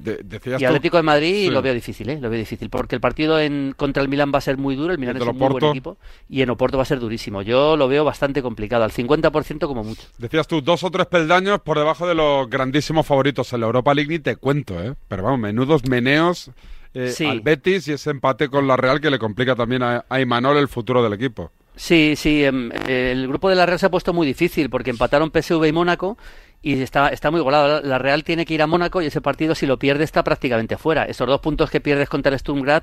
y 0.59 0.63
Atlético 0.63 0.97
de 0.97 1.03
Madrid 1.03 1.49
lo 1.49 1.61
veo 1.63 1.73
difícil, 1.73 2.07
¿eh? 2.09 2.19
Lo 2.21 2.29
veo 2.29 2.37
difícil. 2.37 2.69
Porque 2.69 2.93
el 2.93 3.01
partido 3.01 3.39
en, 3.39 3.73
contra 3.75 4.03
el 4.03 4.09
Milan 4.09 4.31
va 4.33 4.37
a 4.37 4.41
ser 4.41 4.57
muy 4.57 4.75
duro. 4.75 4.93
El 4.93 4.99
Milan 4.99 5.17
es 5.17 5.23
un 5.23 5.35
muy 5.35 5.49
buen 5.49 5.65
equipo. 5.65 5.97
Y 6.29 6.43
en 6.43 6.51
Oporto 6.51 6.77
va 6.77 6.83
a 6.83 6.85
ser 6.85 6.99
durísimo. 6.99 7.41
Yo 7.41 7.75
lo 7.75 7.87
veo 7.87 8.03
bastante 8.03 8.43
complicado. 8.43 8.83
Al 8.83 8.91
50% 8.91 9.67
como 9.67 9.83
mucho. 9.83 10.03
Decías 10.19 10.47
tú, 10.47 10.61
dos 10.61 10.83
o 10.83 10.91
tres 10.91 11.07
peldaños 11.07 11.61
por 11.61 11.79
debajo 11.79 12.07
de 12.07 12.13
los 12.13 12.47
grandísimos 12.47 13.07
favoritos 13.07 13.51
en 13.53 13.61
la 13.61 13.65
Europa 13.65 13.95
League. 13.95 14.09
Ni 14.09 14.19
te 14.19 14.35
cuento, 14.35 14.79
¿eh? 14.79 14.93
Pero 15.07 15.23
vamos, 15.23 15.39
menudos 15.39 15.83
meneos. 15.89 16.51
Eh, 16.93 17.13
al 17.27 17.41
Betis 17.41 17.87
y 17.89 17.93
ese 17.93 18.11
empate 18.11 18.47
con 18.47 18.67
la 18.67 18.77
Real 18.77 19.01
que 19.01 19.09
le 19.09 19.19
complica 19.19 19.55
también 19.55 19.83
a, 19.83 20.05
a 20.07 20.21
Imanol 20.21 20.57
el 20.57 20.69
futuro 20.69 21.03
del 21.03 21.11
equipo. 21.13 21.51
Sí, 21.77 22.13
sí, 22.15 22.43
em, 22.45 22.71
el 22.87 23.27
grupo 23.27 23.49
de 23.49 23.55
la 23.55 23.65
Real 23.65 23.79
se 23.79 23.85
ha 23.87 23.91
puesto 23.91 24.13
muy 24.13 24.25
difícil 24.25 24.69
porque 24.69 24.91
empataron 24.91 25.31
PSV 25.31 25.67
y 25.67 25.71
Mónaco 25.73 26.17
y 26.65 26.81
está, 26.81 27.09
está 27.09 27.29
muy 27.29 27.41
golado. 27.41 27.79
La 27.83 27.99
Real 27.99 28.23
tiene 28.23 28.43
que 28.43 28.55
ir 28.55 28.61
a 28.63 28.65
Mónaco 28.65 28.99
y 28.99 29.05
ese 29.05 29.21
partido 29.21 29.53
si 29.53 29.67
lo 29.67 29.77
pierde 29.77 30.03
está 30.03 30.23
prácticamente 30.23 30.77
fuera. 30.77 31.03
Esos 31.03 31.27
dos 31.27 31.39
puntos 31.39 31.69
que 31.69 31.79
pierdes 31.79 32.09
contra 32.09 32.33
el 32.33 32.39
Sturm 32.39 32.63
Graz, 32.63 32.81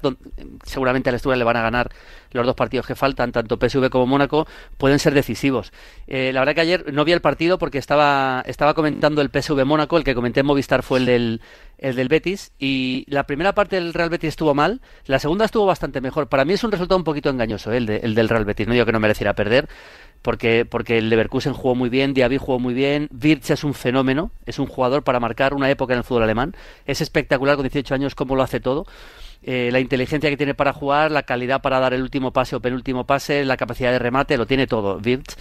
seguramente 0.64 1.10
al 1.10 1.18
Sturm 1.18 1.36
le 1.36 1.42
van 1.42 1.56
a 1.56 1.62
ganar 1.62 1.90
los 2.30 2.46
dos 2.46 2.54
partidos 2.54 2.86
que 2.86 2.94
faltan, 2.94 3.32
tanto 3.32 3.58
PSV 3.58 3.90
como 3.90 4.06
Mónaco, 4.06 4.46
pueden 4.78 5.00
ser 5.00 5.14
decisivos. 5.14 5.72
Eh, 6.06 6.30
la 6.32 6.40
verdad 6.40 6.54
que 6.54 6.60
ayer 6.60 6.92
no 6.92 7.04
vi 7.04 7.10
el 7.10 7.20
partido 7.20 7.58
porque 7.58 7.78
estaba, 7.78 8.44
estaba 8.46 8.74
comentando 8.74 9.20
el 9.20 9.30
PSV 9.30 9.64
Mónaco, 9.64 9.96
el 9.96 10.04
que 10.04 10.14
comenté 10.14 10.40
en 10.40 10.46
Movistar 10.46 10.84
fue 10.84 11.00
el 11.00 11.06
del, 11.06 11.40
el 11.78 11.96
del 11.96 12.06
Betis 12.06 12.52
y 12.60 13.04
la 13.08 13.24
primera 13.24 13.52
parte 13.52 13.74
del 13.74 13.92
Real 13.92 14.10
Betis 14.10 14.28
estuvo 14.28 14.54
mal, 14.54 14.80
la 15.06 15.18
segunda 15.18 15.44
estuvo 15.44 15.66
bastante 15.66 16.00
mejor. 16.00 16.28
Para 16.28 16.44
mí 16.44 16.52
es 16.52 16.62
un 16.62 16.70
resultado 16.70 16.98
un 16.98 17.04
poquito 17.04 17.30
engañoso 17.30 17.72
¿eh? 17.72 17.78
el, 17.78 17.90
el 17.90 18.14
del 18.14 18.28
Real 18.28 18.44
Betis, 18.44 18.68
no 18.68 18.74
digo 18.74 18.86
que 18.86 18.92
no 18.92 19.00
mereciera 19.00 19.34
perder, 19.34 19.68
porque, 20.22 20.64
porque 20.64 20.98
el 20.98 21.10
Leverkusen 21.10 21.52
jugó 21.52 21.74
muy 21.74 21.90
bien, 21.90 22.14
Diaby 22.14 22.38
jugó 22.38 22.58
muy 22.58 22.74
bien, 22.74 23.08
Wirtz 23.12 23.50
es 23.50 23.64
un 23.64 23.74
fenómeno, 23.74 24.30
es 24.46 24.58
un 24.58 24.66
jugador 24.66 25.02
para 25.02 25.20
marcar 25.20 25.52
una 25.52 25.68
época 25.68 25.92
en 25.92 25.98
el 25.98 26.04
fútbol 26.04 26.22
alemán, 26.22 26.54
es 26.86 27.00
espectacular 27.00 27.56
con 27.56 27.64
18 27.64 27.94
años 27.94 28.14
cómo 28.14 28.36
lo 28.36 28.42
hace 28.42 28.60
todo. 28.60 28.86
Eh, 29.44 29.70
la 29.72 29.80
inteligencia 29.80 30.30
que 30.30 30.36
tiene 30.36 30.54
para 30.54 30.72
jugar, 30.72 31.10
la 31.10 31.24
calidad 31.24 31.60
para 31.60 31.80
dar 31.80 31.92
el 31.92 32.02
último 32.02 32.32
pase 32.32 32.54
o 32.54 32.60
penúltimo 32.60 33.04
pase, 33.06 33.44
la 33.44 33.56
capacidad 33.56 33.90
de 33.90 33.98
remate, 33.98 34.36
lo 34.36 34.46
tiene 34.46 34.68
todo, 34.68 35.00
Wirtz. 35.04 35.36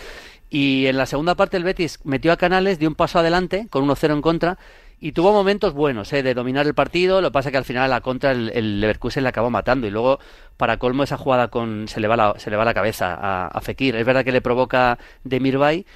Y 0.49 0.87
en 0.87 0.97
la 0.97 1.05
segunda 1.05 1.35
parte 1.35 1.55
el 1.55 1.63
Betis 1.63 1.99
metió 2.03 2.31
a 2.31 2.37
Canales, 2.37 2.79
dio 2.79 2.89
un 2.89 2.95
paso 2.95 3.19
adelante 3.19 3.67
con 3.69 3.87
1-0 3.87 4.13
en 4.13 4.21
contra 4.21 4.57
y 5.03 5.13
tuvo 5.13 5.33
momentos 5.33 5.73
buenos 5.73 6.13
eh, 6.13 6.21
de 6.21 6.35
dominar 6.35 6.67
el 6.67 6.75
partido. 6.75 7.21
Lo 7.21 7.29
que 7.29 7.33
pasa 7.33 7.49
es 7.49 7.51
que 7.51 7.57
al 7.57 7.65
final 7.65 7.83
a 7.83 7.87
la 7.87 8.01
contra 8.01 8.31
el, 8.31 8.79
Leverkusen 8.79 9.23
le 9.23 9.29
acabó 9.29 9.49
matando. 9.49 9.87
Y 9.87 9.89
luego, 9.89 10.19
para 10.57 10.77
colmo, 10.77 11.01
esa 11.01 11.17
jugada 11.17 11.47
con 11.47 11.87
se 11.87 11.99
le 11.99 12.07
va 12.07 12.15
la, 12.15 12.35
se 12.37 12.51
le 12.51 12.55
va 12.55 12.63
la 12.63 12.75
cabeza 12.75 13.17
a, 13.19 13.61
Fekir. 13.61 13.95
Es 13.95 14.05
verdad 14.05 14.23
que 14.23 14.31
le 14.31 14.41
provoca 14.41 14.99
Demirbay, 15.23 15.87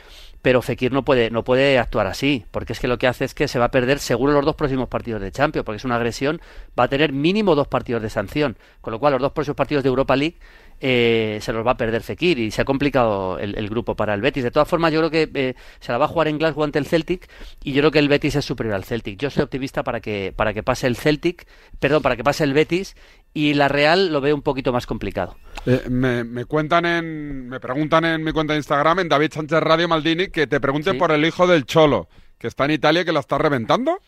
pero 0.41 0.63
Fekir 0.63 0.91
no 0.91 1.05
puede, 1.05 1.29
no 1.29 1.43
puede 1.43 1.77
actuar 1.77 2.07
así, 2.07 2.45
porque 2.50 2.74
es 2.74 2.79
que 2.79 2.88
lo 2.88 2.97
que 2.97 3.05
hace 3.05 3.25
es 3.25 3.35
que 3.35 3.47
se 3.47 3.59
va 3.59 3.65
a 3.65 3.71
perder 3.71 4.00
seguro 4.00 4.33
los 4.33 4.43
dos 4.43 4.55
próximos 4.55 4.89
partidos 4.89 5.21
de 5.21 5.31
Champions, 5.31 5.65
porque 5.65 5.77
es 5.77 5.85
una 5.85 5.97
agresión, 5.97 6.41
va 6.77 6.85
a 6.85 6.88
tener 6.88 7.13
mínimo 7.13 7.53
dos 7.53 7.67
partidos 7.67 8.01
de 8.01 8.09
sanción, 8.09 8.57
con 8.81 8.91
lo 8.91 9.00
cual 9.00 9.13
los 9.13 9.21
dos 9.21 9.33
próximos 9.33 9.55
partidos 9.55 9.83
de 9.83 9.89
Europa 9.89 10.15
League 10.15 10.38
eh, 10.82 11.39
se 11.41 11.53
los 11.53 11.65
va 11.65 11.72
a 11.72 11.77
perder 11.77 12.03
Fekir 12.03 12.38
y 12.39 12.51
se 12.51 12.62
ha 12.62 12.65
complicado 12.65 13.39
el, 13.39 13.70
grupo 13.70 13.96
para 13.96 14.13
el 14.13 14.22
Betis. 14.22 14.44
De 14.44 14.51
todas 14.51 14.67
formas, 14.67 14.91
yo 14.91 15.00
creo 15.00 15.12
que 15.12 15.29
eh, 15.34 15.55
se 15.79 15.91
la 15.91 15.98
va 15.98 16.05
a 16.05 16.08
jugar 16.08 16.27
en 16.27 16.38
Glasgow 16.38 16.63
ante 16.63 16.79
el 16.79 16.86
Celtic 16.86 17.29
y 17.63 17.74
yo 17.74 17.82
creo 17.82 17.91
que 17.91 18.00
el 18.00 18.10
Betis 18.10 18.36
es 18.36 18.46
superior 18.46 18.75
al 18.75 18.84
Celtic. 18.84 19.17
Yo 19.20 19.29
soy 19.29 19.44
optimista 19.44 19.84
para 19.84 20.00
que, 20.00 20.34
para 20.36 20.53
que 20.53 20.63
pase 20.63 20.88
el 20.88 20.96
Celtic, 20.96 21.48
perdón, 21.79 22.01
para 22.01 22.15
que 22.15 22.24
pase 22.24 22.44
el 22.44 22.53
Betis 22.53 22.96
y 23.34 23.53
la 23.53 23.67
Real 23.67 24.12
lo 24.12 24.22
veo 24.22 24.36
un 24.36 24.41
poquito 24.41 24.72
más 24.72 24.86
complicado. 24.86 25.38
Eh, 25.65 25.84
me, 25.89 26.46
cuentan 26.46 26.86
en, 26.86 27.50
me 27.50 27.60
preguntan 27.60 28.05
en 28.05 28.24
mi 28.24 28.32
cuenta 28.32 28.53
de 28.53 28.60
Instagram, 28.60 29.00
en 29.00 29.10
David 29.10 29.32
Sánchez 29.34 29.60
Radio 29.60 29.88
Maldini, 29.88 30.27
que 30.27 30.48
te 30.48 30.60
pregunten 30.60 30.98
por 30.98 31.12
el 31.12 31.25
hijo 31.25 31.48
del 31.48 31.65
Cholo, 31.65 32.08
que 32.38 32.48
está 32.48 32.65
en 32.65 32.72
Italia, 32.72 33.03
que 33.03 33.12
la 33.12 33.20
está 33.22 33.38
reventando. 33.38 34.00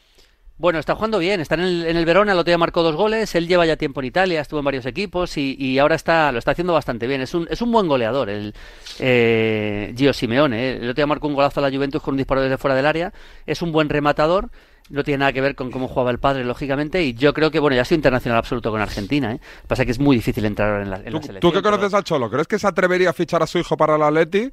Bueno, 0.60 0.80
está 0.80 0.96
jugando 0.96 1.20
bien, 1.20 1.40
está 1.40 1.54
en 1.54 1.62
el, 1.62 1.86
en 1.86 1.98
el 1.98 2.06
Verona, 2.06 2.32
el 2.32 2.40
otro 2.40 2.50
día 2.50 2.58
marcó 2.58 2.82
dos 2.82 2.96
goles, 2.96 3.36
él 3.36 3.48
lleva 3.48 3.68
ya 3.68 3.76
tiempo 3.76 4.00
en 4.00 4.08
Italia, 4.08 4.42
estuvo 4.42 4.60
en 4.60 4.66
varios 4.66 4.88
equipos 4.88 5.38
y, 5.38 5.78
ahora 5.78 5.94
está 5.94 6.32
lo 6.32 6.40
está 6.40 6.52
haciendo 6.52 6.74
bastante 6.74 7.06
bien. 7.06 7.22
Es 7.22 7.36
un, 7.36 7.48
es 7.52 7.62
un 7.62 7.72
buen 7.72 7.88
goleador, 7.88 8.28
el 8.30 8.56
eh, 8.98 9.94
Gio 9.96 10.14
Simeone. 10.14 10.70
¿eh? 10.70 10.72
El 10.78 10.90
otro 10.90 10.96
día 10.96 11.06
marcó 11.06 11.28
un 11.28 11.36
golazo 11.36 11.60
a 11.60 11.70
la 11.70 11.76
Juventus 11.76 12.02
con 12.02 12.16
un 12.16 12.18
disparo 12.18 12.42
desde 12.42 12.58
fuera 12.58 12.76
del 12.76 12.88
área. 12.88 13.14
Es 13.46 13.62
un 13.62 13.72
buen 13.72 13.88
rematador, 13.88 14.50
no 14.90 15.04
tiene 15.04 15.20
nada 15.20 15.34
que 15.34 15.42
ver 15.42 15.54
con 15.54 15.70
cómo 15.70 15.88
jugaba 15.88 16.10
el 16.10 16.18
padre, 16.18 16.44
lógicamente, 16.44 17.04
y 17.04 17.14
yo 17.14 17.36
creo 17.36 17.52
que, 17.52 17.60
bueno, 17.60 17.76
ya 17.76 17.86
sido 17.86 17.98
internacional 17.98 18.40
absoluto 18.40 18.72
con 18.72 18.82
Argentina, 18.82 19.34
¿eh? 19.34 19.40
Pasa 19.68 19.86
que 19.86 19.92
es 19.92 20.00
muy 20.00 20.16
difícil 20.16 20.44
entrar 20.46 20.82
en 20.82 20.90
la, 20.90 20.98
en 20.98 21.12
selección. 21.22 21.40
¿Tú 21.40 21.52
qué 21.52 21.62
conoces 21.62 21.94
al 21.94 22.04
Cholo? 22.04 22.32
¿Crees 22.32 22.48
que 22.48 22.58
se 22.58 22.66
atrevería 22.66 23.12
a 23.12 23.14
fichar 23.14 23.44
a 23.44 23.48
su 23.48 23.60
hijo 23.60 23.78
para 23.78 23.96
el 23.96 24.02
Atleti? 24.02 24.52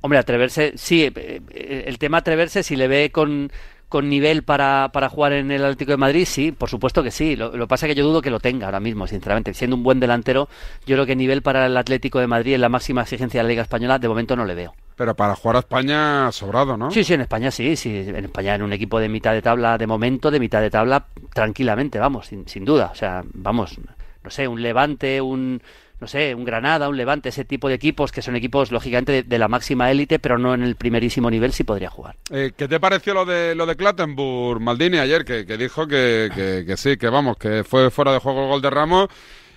Hombre, 0.00 0.18
atreverse, 0.18 0.74
sí, 0.76 1.02
eh, 1.02 1.12
eh, 1.14 1.84
el 1.86 1.98
tema 1.98 2.18
atreverse, 2.18 2.62
si 2.62 2.76
le 2.76 2.86
ve 2.86 3.10
con 3.10 3.50
con 3.88 4.08
nivel 4.08 4.42
para, 4.42 4.90
para 4.92 5.08
jugar 5.08 5.32
en 5.32 5.50
el 5.50 5.64
Atlético 5.64 5.92
de 5.92 5.96
Madrid, 5.96 6.26
sí, 6.26 6.52
por 6.52 6.68
supuesto 6.68 7.02
que 7.02 7.10
sí. 7.10 7.36
Lo, 7.36 7.50
que 7.52 7.66
pasa 7.66 7.86
es 7.86 7.94
que 7.94 7.98
yo 7.98 8.06
dudo 8.06 8.20
que 8.20 8.30
lo 8.30 8.40
tenga 8.40 8.66
ahora 8.66 8.80
mismo, 8.80 9.06
sinceramente. 9.06 9.54
Siendo 9.54 9.76
un 9.76 9.82
buen 9.82 10.00
delantero, 10.00 10.48
yo 10.86 10.96
creo 10.96 11.06
que 11.06 11.16
nivel 11.16 11.42
para 11.42 11.66
el 11.66 11.76
Atlético 11.76 12.18
de 12.18 12.26
Madrid 12.26 12.54
en 12.54 12.60
la 12.60 12.68
máxima 12.68 13.02
exigencia 13.02 13.40
de 13.40 13.44
la 13.44 13.48
Liga 13.48 13.62
Española, 13.62 13.98
de 13.98 14.08
momento 14.08 14.36
no 14.36 14.44
le 14.44 14.54
veo. 14.54 14.74
Pero 14.96 15.14
para 15.14 15.36
jugar 15.36 15.56
a 15.56 15.58
España, 15.60 16.32
sobrado, 16.32 16.76
¿no? 16.76 16.90
Sí, 16.90 17.04
sí, 17.04 17.14
en 17.14 17.20
España 17.22 17.50
sí, 17.50 17.76
sí. 17.76 18.04
En 18.06 18.24
España, 18.24 18.54
en 18.54 18.62
un 18.62 18.72
equipo 18.72 18.98
de 18.98 19.08
mitad 19.08 19.32
de 19.32 19.42
tabla, 19.42 19.78
de 19.78 19.86
momento, 19.86 20.30
de 20.30 20.40
mitad 20.40 20.60
de 20.60 20.70
tabla, 20.70 21.06
tranquilamente, 21.32 21.98
vamos, 21.98 22.26
sin, 22.26 22.48
sin 22.48 22.64
duda. 22.64 22.90
O 22.92 22.96
sea, 22.96 23.22
vamos, 23.32 23.78
no 24.22 24.30
sé, 24.30 24.48
un 24.48 24.60
Levante, 24.60 25.20
un 25.20 25.62
no 26.00 26.06
sé, 26.06 26.34
un 26.34 26.44
Granada, 26.44 26.88
un 26.88 26.96
Levante, 26.96 27.30
ese 27.30 27.44
tipo 27.44 27.68
de 27.68 27.74
equipos 27.74 28.12
que 28.12 28.22
son 28.22 28.36
equipos 28.36 28.70
lógicamente 28.70 29.24
de, 29.24 29.38
la 29.38 29.48
máxima 29.48 29.90
élite, 29.90 30.18
pero 30.18 30.38
no 30.38 30.54
en 30.54 30.62
el 30.62 30.76
primerísimo 30.76 31.30
nivel 31.30 31.52
sí 31.52 31.64
podría 31.64 31.90
jugar. 31.90 32.16
Eh, 32.30 32.52
¿Qué 32.56 32.68
te 32.68 32.78
pareció 32.78 33.14
lo 33.14 33.24
de 33.24 33.54
lo 33.54 33.66
de 33.66 33.76
Clattenburg, 33.76 34.60
Maldini 34.60 34.98
ayer, 34.98 35.24
que, 35.24 35.44
dijo 35.56 35.88
que, 35.88 36.64
que, 36.66 36.76
sí, 36.76 36.96
que 36.96 37.08
vamos, 37.08 37.36
que 37.36 37.64
fue 37.64 37.90
fuera 37.90 38.12
de 38.12 38.18
juego 38.18 38.42
el 38.42 38.48
gol 38.48 38.62
de 38.62 38.70
Ramos 38.70 39.08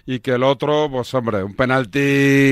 y 0.05 0.19
que 0.19 0.31
el 0.31 0.43
otro, 0.43 0.89
pues 0.89 1.13
hombre, 1.13 1.43
un 1.43 1.55
penalti 1.55 1.99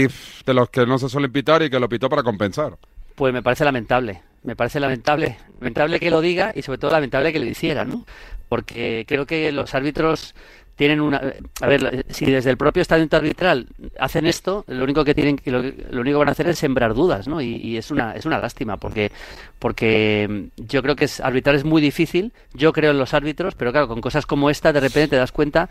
de 0.07 0.53
los 0.53 0.69
que 0.69 0.85
no 0.85 0.99
se 0.99 1.09
suelen 1.09 1.31
pitar 1.31 1.63
y 1.63 1.69
que 1.69 1.79
lo 1.79 1.89
pitó 1.89 2.09
para 2.09 2.21
compensar? 2.21 2.77
Pues 3.15 3.33
me 3.33 3.41
parece 3.41 3.65
lamentable, 3.65 4.21
me 4.43 4.55
parece 4.55 4.79
lamentable, 4.79 5.37
lamentable 5.59 5.99
que 5.99 6.11
lo 6.11 6.21
diga 6.21 6.51
y 6.55 6.61
sobre 6.61 6.77
todo 6.77 6.91
lamentable 6.91 7.33
que 7.33 7.39
lo 7.39 7.45
hiciera, 7.45 7.85
¿no? 7.85 8.05
Porque 8.47 9.05
creo 9.07 9.25
que 9.25 9.51
los 9.51 9.75
árbitros 9.75 10.35
tienen 10.79 11.01
una 11.01 11.21
a 11.59 11.67
ver 11.67 12.05
si 12.07 12.23
desde 12.23 12.51
el 12.51 12.55
propio 12.55 12.81
estadio 12.81 13.05
arbitral 13.11 13.67
hacen 13.99 14.25
esto 14.25 14.63
lo 14.65 14.85
único 14.85 15.03
que 15.03 15.13
tienen 15.13 15.37
lo, 15.43 15.61
lo 15.61 15.99
único 15.99 16.15
que 16.15 16.19
van 16.19 16.29
a 16.29 16.31
hacer 16.31 16.47
es 16.47 16.57
sembrar 16.57 16.93
dudas 16.93 17.27
no 17.27 17.41
y, 17.41 17.75
es 17.75 17.91
una 17.91 18.13
es 18.13 18.25
una 18.25 18.39
lástima 18.39 18.77
porque 18.77 19.11
porque 19.59 20.47
yo 20.55 20.81
creo 20.81 20.95
que 20.95 21.03
es 21.03 21.19
arbitrar 21.19 21.55
es 21.55 21.65
muy 21.65 21.81
difícil. 21.81 22.31
Yo 22.53 22.71
creo 22.71 22.91
en 22.91 22.97
los 22.97 23.13
árbitros 23.13 23.55
pero 23.55 23.73
claro 23.73 23.89
con 23.89 23.99
cosas 23.99 24.25
como 24.25 24.49
esta 24.49 24.71
de 24.71 24.79
repente 24.79 25.09
te 25.09 25.15
das 25.17 25.33
cuenta 25.33 25.69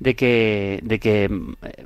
de 0.00 0.16
que, 0.16 0.80
de 0.82 0.98
que 0.98 1.30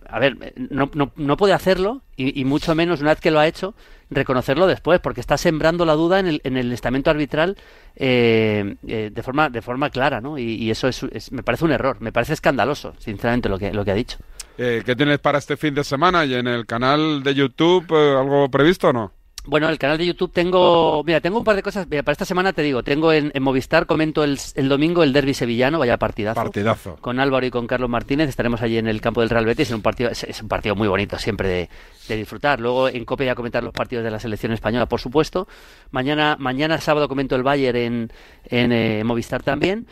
a 0.09 0.19
ver, 0.19 0.55
no, 0.71 0.91
no, 0.95 1.13
no 1.17 1.37
puede 1.37 1.53
hacerlo 1.53 2.01
y, 2.17 2.45
mucho 2.45 2.75
menos 2.77 3.01
una 3.01 3.11
vez 3.11 3.21
que 3.21 3.33
lo 3.33 3.41
ha 3.41 3.47
hecho, 3.47 3.75
reconocerlo 4.09 4.69
después, 4.69 5.01
porque 5.01 5.21
está 5.21 5.37
sembrando 5.37 5.85
la 5.85 5.95
duda 5.95 6.21
en 6.21 6.29
el, 6.29 6.41
en 6.45 6.57
el 6.57 6.73
estamento 6.73 7.11
arbitral 7.11 7.57
eh, 7.97 8.77
eh, 8.87 9.11
de, 9.13 9.23
forma, 9.25 9.51
de 9.51 9.61
forma 9.61 9.91
clara, 9.91 10.21
¿no? 10.21 10.39
Y, 10.39 10.71
eso 10.71 10.87
es, 10.87 11.33
me 11.33 11.43
parece 11.43 11.65
un 11.65 11.73
error, 11.73 11.97
me 12.01 12.13
parece 12.13 12.35
escandaloso, 12.35 12.95
sinceramente, 12.99 13.49
lo 13.49 13.59
que, 13.59 13.73
lo 13.73 13.85
que 13.85 13.91
ha 13.91 13.95
dicho. 13.95 14.19
Eh, 14.57 14.83
¿Qué 14.87 14.95
tienes 14.95 15.19
para 15.19 15.39
este 15.39 15.57
fin 15.57 15.75
de 15.75 15.83
semana? 15.83 16.25
¿Y 16.25 16.35
en 16.35 16.47
el 16.47 16.67
canal 16.67 17.25
de 17.25 17.35
YouTube 17.35 17.93
algo 17.93 18.49
previsto 18.49 18.91
o 18.91 18.93
no? 18.93 19.13
Bueno, 19.47 19.69
el 19.69 19.79
canal 19.79 19.99
de 19.99 20.07
YouTube 20.07 20.33
tengo, 20.33 21.05
mira, 21.05 21.21
tengo 21.21 21.37
un 21.37 21.45
par 21.45 21.55
de 21.55 21.63
cosas. 21.63 21.87
Mira, 21.91 22.03
para 22.03 22.13
esta 22.13 22.25
semana 22.25 22.55
te 22.55 22.63
digo, 22.63 22.83
tengo 22.83 23.13
en, 23.13 23.31
en 23.35 23.43
Movistar, 23.43 23.85
comento 23.85 24.25
el, 24.25 24.39
el 24.55 24.69
domingo 24.71 25.03
el 25.03 25.13
derby 25.13 25.35
sevillano, 25.35 25.79
vaya 25.79 25.99
partidazo. 25.99 26.41
Partidazo. 26.41 26.97
Con 27.03 27.21
Álvaro 27.21 27.45
y 27.45 27.51
con 27.51 27.67
Carlos 27.67 27.91
Martínez 27.91 28.31
estaremos 28.31 28.63
allí 28.63 28.79
en 28.79 28.89
el 28.89 29.03
campo 29.03 29.21
del 29.21 29.29
Real 29.29 29.45
Betis, 29.45 29.69
en 29.69 29.77
un 29.77 29.83
partido, 29.83 30.09
es, 30.11 30.25
es 30.25 30.41
un 30.41 30.49
partido 30.49 30.75
muy 30.75 30.89
bonito 30.89 31.19
siempre 31.19 31.49
de, 31.49 31.69
de 32.09 32.17
disfrutar. 32.17 32.59
Luego 32.59 32.89
en 32.89 33.05
Cope 33.05 33.27
ya 33.27 33.35
comentar 33.35 33.63
los 33.63 33.75
partidos 33.75 34.03
de 34.03 34.11
la 34.11 34.19
selección 34.19 34.53
española, 34.53 34.87
por 34.87 35.01
supuesto. 35.01 35.47
Mañana, 35.91 36.37
mañana 36.39 36.81
sábado 36.81 37.07
comento 37.07 37.37
el 37.37 37.43
Bayern 37.43 37.77
en, 37.77 38.13
en 38.47 38.73
eh, 38.73 39.05
Movistar 39.05 39.43
también. 39.43 39.87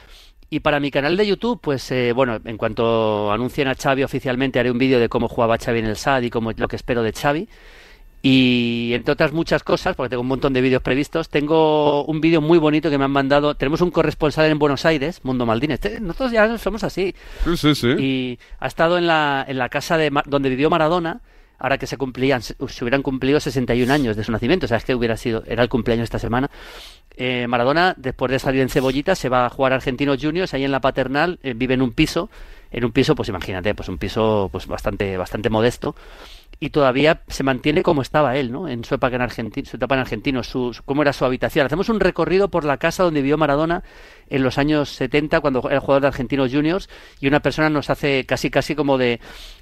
Y 0.48 0.60
para 0.60 0.80
mi 0.80 0.90
canal 0.90 1.16
de 1.16 1.26
YouTube, 1.26 1.60
pues 1.62 1.90
eh, 1.92 2.12
bueno, 2.12 2.38
en 2.42 2.56
cuanto 2.56 3.30
anuncien 3.32 3.68
a 3.68 3.74
Xavi 3.74 4.02
oficialmente, 4.02 4.58
haré 4.58 4.70
un 4.70 4.78
vídeo 4.78 4.98
de 4.98 5.08
cómo 5.08 5.28
jugaba 5.28 5.58
Xavi 5.58 5.78
en 5.78 5.86
el 5.86 5.96
SAD 5.96 6.22
y 6.22 6.30
cómo 6.30 6.52
lo 6.52 6.68
que 6.68 6.76
espero 6.76 7.02
de 7.02 7.12
Xavi. 7.12 7.48
Y 8.24 8.92
entre 8.94 9.12
otras 9.12 9.32
muchas 9.32 9.64
cosas, 9.64 9.96
porque 9.96 10.10
tengo 10.10 10.20
un 10.22 10.28
montón 10.28 10.52
de 10.52 10.60
vídeos 10.60 10.80
previstos, 10.80 11.28
tengo 11.28 12.04
un 12.04 12.20
vídeo 12.20 12.40
muy 12.40 12.58
bonito 12.58 12.88
que 12.88 12.96
me 12.96 13.04
han 13.04 13.10
mandado. 13.10 13.56
Tenemos 13.56 13.80
un 13.80 13.90
corresponsal 13.90 14.46
en 14.48 14.60
Buenos 14.60 14.84
Aires, 14.86 15.20
Mundo 15.24 15.44
Maldini. 15.44 15.74
Este- 15.74 15.98
nosotros 16.00 16.30
ya 16.30 16.56
somos 16.58 16.84
así. 16.84 17.14
Sí, 17.44 17.56
sí, 17.56 17.74
sí. 17.74 17.88
Y 17.98 18.38
ha 18.60 18.68
estado 18.68 18.96
en 18.96 19.08
la, 19.08 19.44
en 19.48 19.58
la 19.58 19.68
casa 19.68 19.96
de 19.98 20.12
donde 20.26 20.48
vivió 20.50 20.70
Maradona, 20.70 21.20
ahora 21.58 21.78
que 21.78 21.88
se 21.88 21.96
cumplían, 21.96 22.42
se, 22.42 22.54
se 22.68 22.84
hubieran 22.84 23.02
cumplido 23.02 23.40
61 23.40 23.90
años 23.92 24.16
de 24.16 24.22
su 24.22 24.30
nacimiento. 24.30 24.66
O 24.66 24.68
sea, 24.68 24.76
es 24.78 24.84
que 24.84 24.94
hubiera 24.94 25.16
sido, 25.16 25.42
era 25.48 25.64
el 25.64 25.68
cumpleaños 25.68 26.04
esta 26.04 26.20
semana. 26.20 26.48
Eh, 27.16 27.46
Maradona, 27.48 27.94
después 27.96 28.30
de 28.30 28.38
salir 28.38 28.60
en 28.62 28.68
Cebollita, 28.68 29.16
se 29.16 29.28
va 29.30 29.46
a 29.46 29.50
jugar 29.50 29.72
a 29.72 29.76
Argentinos 29.76 30.18
Juniors, 30.22 30.54
ahí 30.54 30.62
en 30.64 30.70
la 30.70 30.80
paternal, 30.80 31.40
eh, 31.42 31.54
vive 31.54 31.74
en 31.74 31.82
un 31.82 31.92
piso, 31.92 32.30
en 32.70 32.84
un 32.84 32.92
piso, 32.92 33.14
pues 33.16 33.28
imagínate, 33.28 33.74
pues 33.74 33.88
un 33.88 33.98
piso 33.98 34.48
pues 34.52 34.66
bastante, 34.68 35.16
bastante 35.16 35.50
modesto. 35.50 35.94
Y 36.60 36.70
todavía 36.70 37.22
se 37.26 37.42
mantiene 37.42 37.82
como 37.82 38.02
estaba 38.02 38.36
él, 38.36 38.52
¿no? 38.52 38.68
En 38.68 38.84
su 38.84 38.94
época 38.94 39.16
en 39.16 39.22
Argentina, 39.22 39.68
su 39.68 39.76
etapa 39.76 39.96
en 39.96 40.00
Argentinos, 40.02 40.46
su, 40.48 40.76
cómo 40.84 41.02
era 41.02 41.12
su 41.12 41.24
habitación. 41.24 41.66
Hacemos 41.66 41.88
un 41.88 41.98
recorrido 41.98 42.50
por 42.50 42.64
la 42.64 42.76
casa 42.76 43.02
donde 43.02 43.20
vivió 43.20 43.36
Maradona 43.36 43.82
en 44.30 44.44
los 44.44 44.58
años 44.58 44.88
70, 44.90 45.40
cuando 45.40 45.68
era 45.68 45.80
jugador 45.80 46.02
de 46.02 46.08
Argentinos 46.08 46.52
Juniors, 46.52 46.88
y 47.20 47.26
una 47.26 47.40
persona 47.40 47.68
nos 47.68 47.90
hace 47.90 48.24
casi, 48.26 48.48
casi 48.48 48.76
como 48.76 48.96
de, 48.96 49.18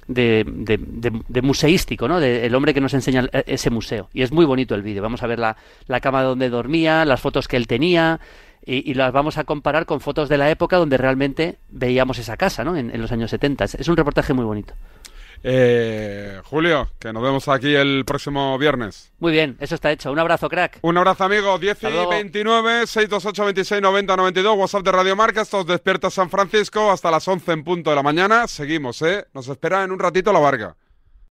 de, 0.07 0.45
de- 0.47 0.77
de- 0.79 1.21
de 1.27 1.41
museístico, 1.41 2.07
¿no? 2.07 2.19
El 2.19 2.53
hombre 2.53 2.73
que 2.75 2.81
nos 2.81 2.93
enseña 2.93 3.21
el- 3.21 3.43
ese 3.47 3.71
museo. 3.71 4.09
Y 4.13 4.21
es 4.21 4.31
muy 4.31 4.45
bonito 4.45 4.75
el 4.75 4.83
vídeo. 4.83 5.01
Vamos 5.01 5.23
a 5.23 5.27
ver 5.27 5.39
la, 5.39 5.57
la 5.87 5.99
cama 6.01 6.21
donde 6.21 6.49
dormía, 6.51 7.03
las 7.05 7.19
fotos 7.19 7.47
que 7.47 7.57
él 7.57 7.65
tenía, 7.65 8.19
y, 8.63 8.93
las 8.93 9.11
vamos 9.11 9.39
a 9.39 9.43
comparar 9.43 9.87
con 9.87 10.01
fotos 10.01 10.29
de 10.29 10.37
la 10.37 10.51
época 10.51 10.77
donde 10.77 10.95
realmente 10.97 11.57
veíamos 11.69 12.19
esa 12.19 12.37
casa, 12.37 12.63
¿no? 12.63 12.77
En, 12.77 12.91
en 12.93 13.01
los 13.01 13.11
años 13.11 13.31
70. 13.31 13.63
Es, 13.65 13.73
es 13.73 13.87
un 13.87 13.97
reportaje 13.97 14.33
muy 14.33 14.45
bonito. 14.45 14.75
Eh, 15.43 16.39
Julio, 16.43 16.89
que 16.99 17.11
nos 17.11 17.23
vemos 17.23 17.47
aquí 17.47 17.73
el 17.73 18.03
próximo 18.05 18.57
viernes. 18.57 19.11
Muy 19.19 19.31
bien, 19.31 19.57
eso 19.59 19.75
está 19.75 19.91
hecho. 19.91 20.11
Un 20.11 20.19
abrazo, 20.19 20.49
crack. 20.49 20.79
Un 20.81 20.97
abrazo, 20.97 21.23
amigo. 21.23 21.57
10 21.57 21.73
Hasta 21.73 21.89
y 21.89 21.93
luego. 21.93 22.09
29, 22.11 22.87
628, 22.87 23.45
26, 23.45 23.81
90, 23.81 24.15
92. 24.17 24.57
WhatsApp 24.57 24.83
de 24.83 24.91
Radio 24.91 25.15
Marca. 25.15 25.41
Estos 25.41 25.65
despierta 25.65 26.09
San 26.09 26.29
Francisco 26.29 26.91
hasta 26.91 27.09
las 27.11 27.27
11 27.27 27.51
en 27.51 27.63
punto 27.63 27.89
de 27.89 27.95
la 27.95 28.03
mañana. 28.03 28.47
Seguimos, 28.47 29.01
¿eh? 29.01 29.25
Nos 29.33 29.47
espera 29.47 29.83
en 29.83 29.91
un 29.91 29.99
ratito 29.99 30.31
la 30.31 30.39
barca. 30.39 30.75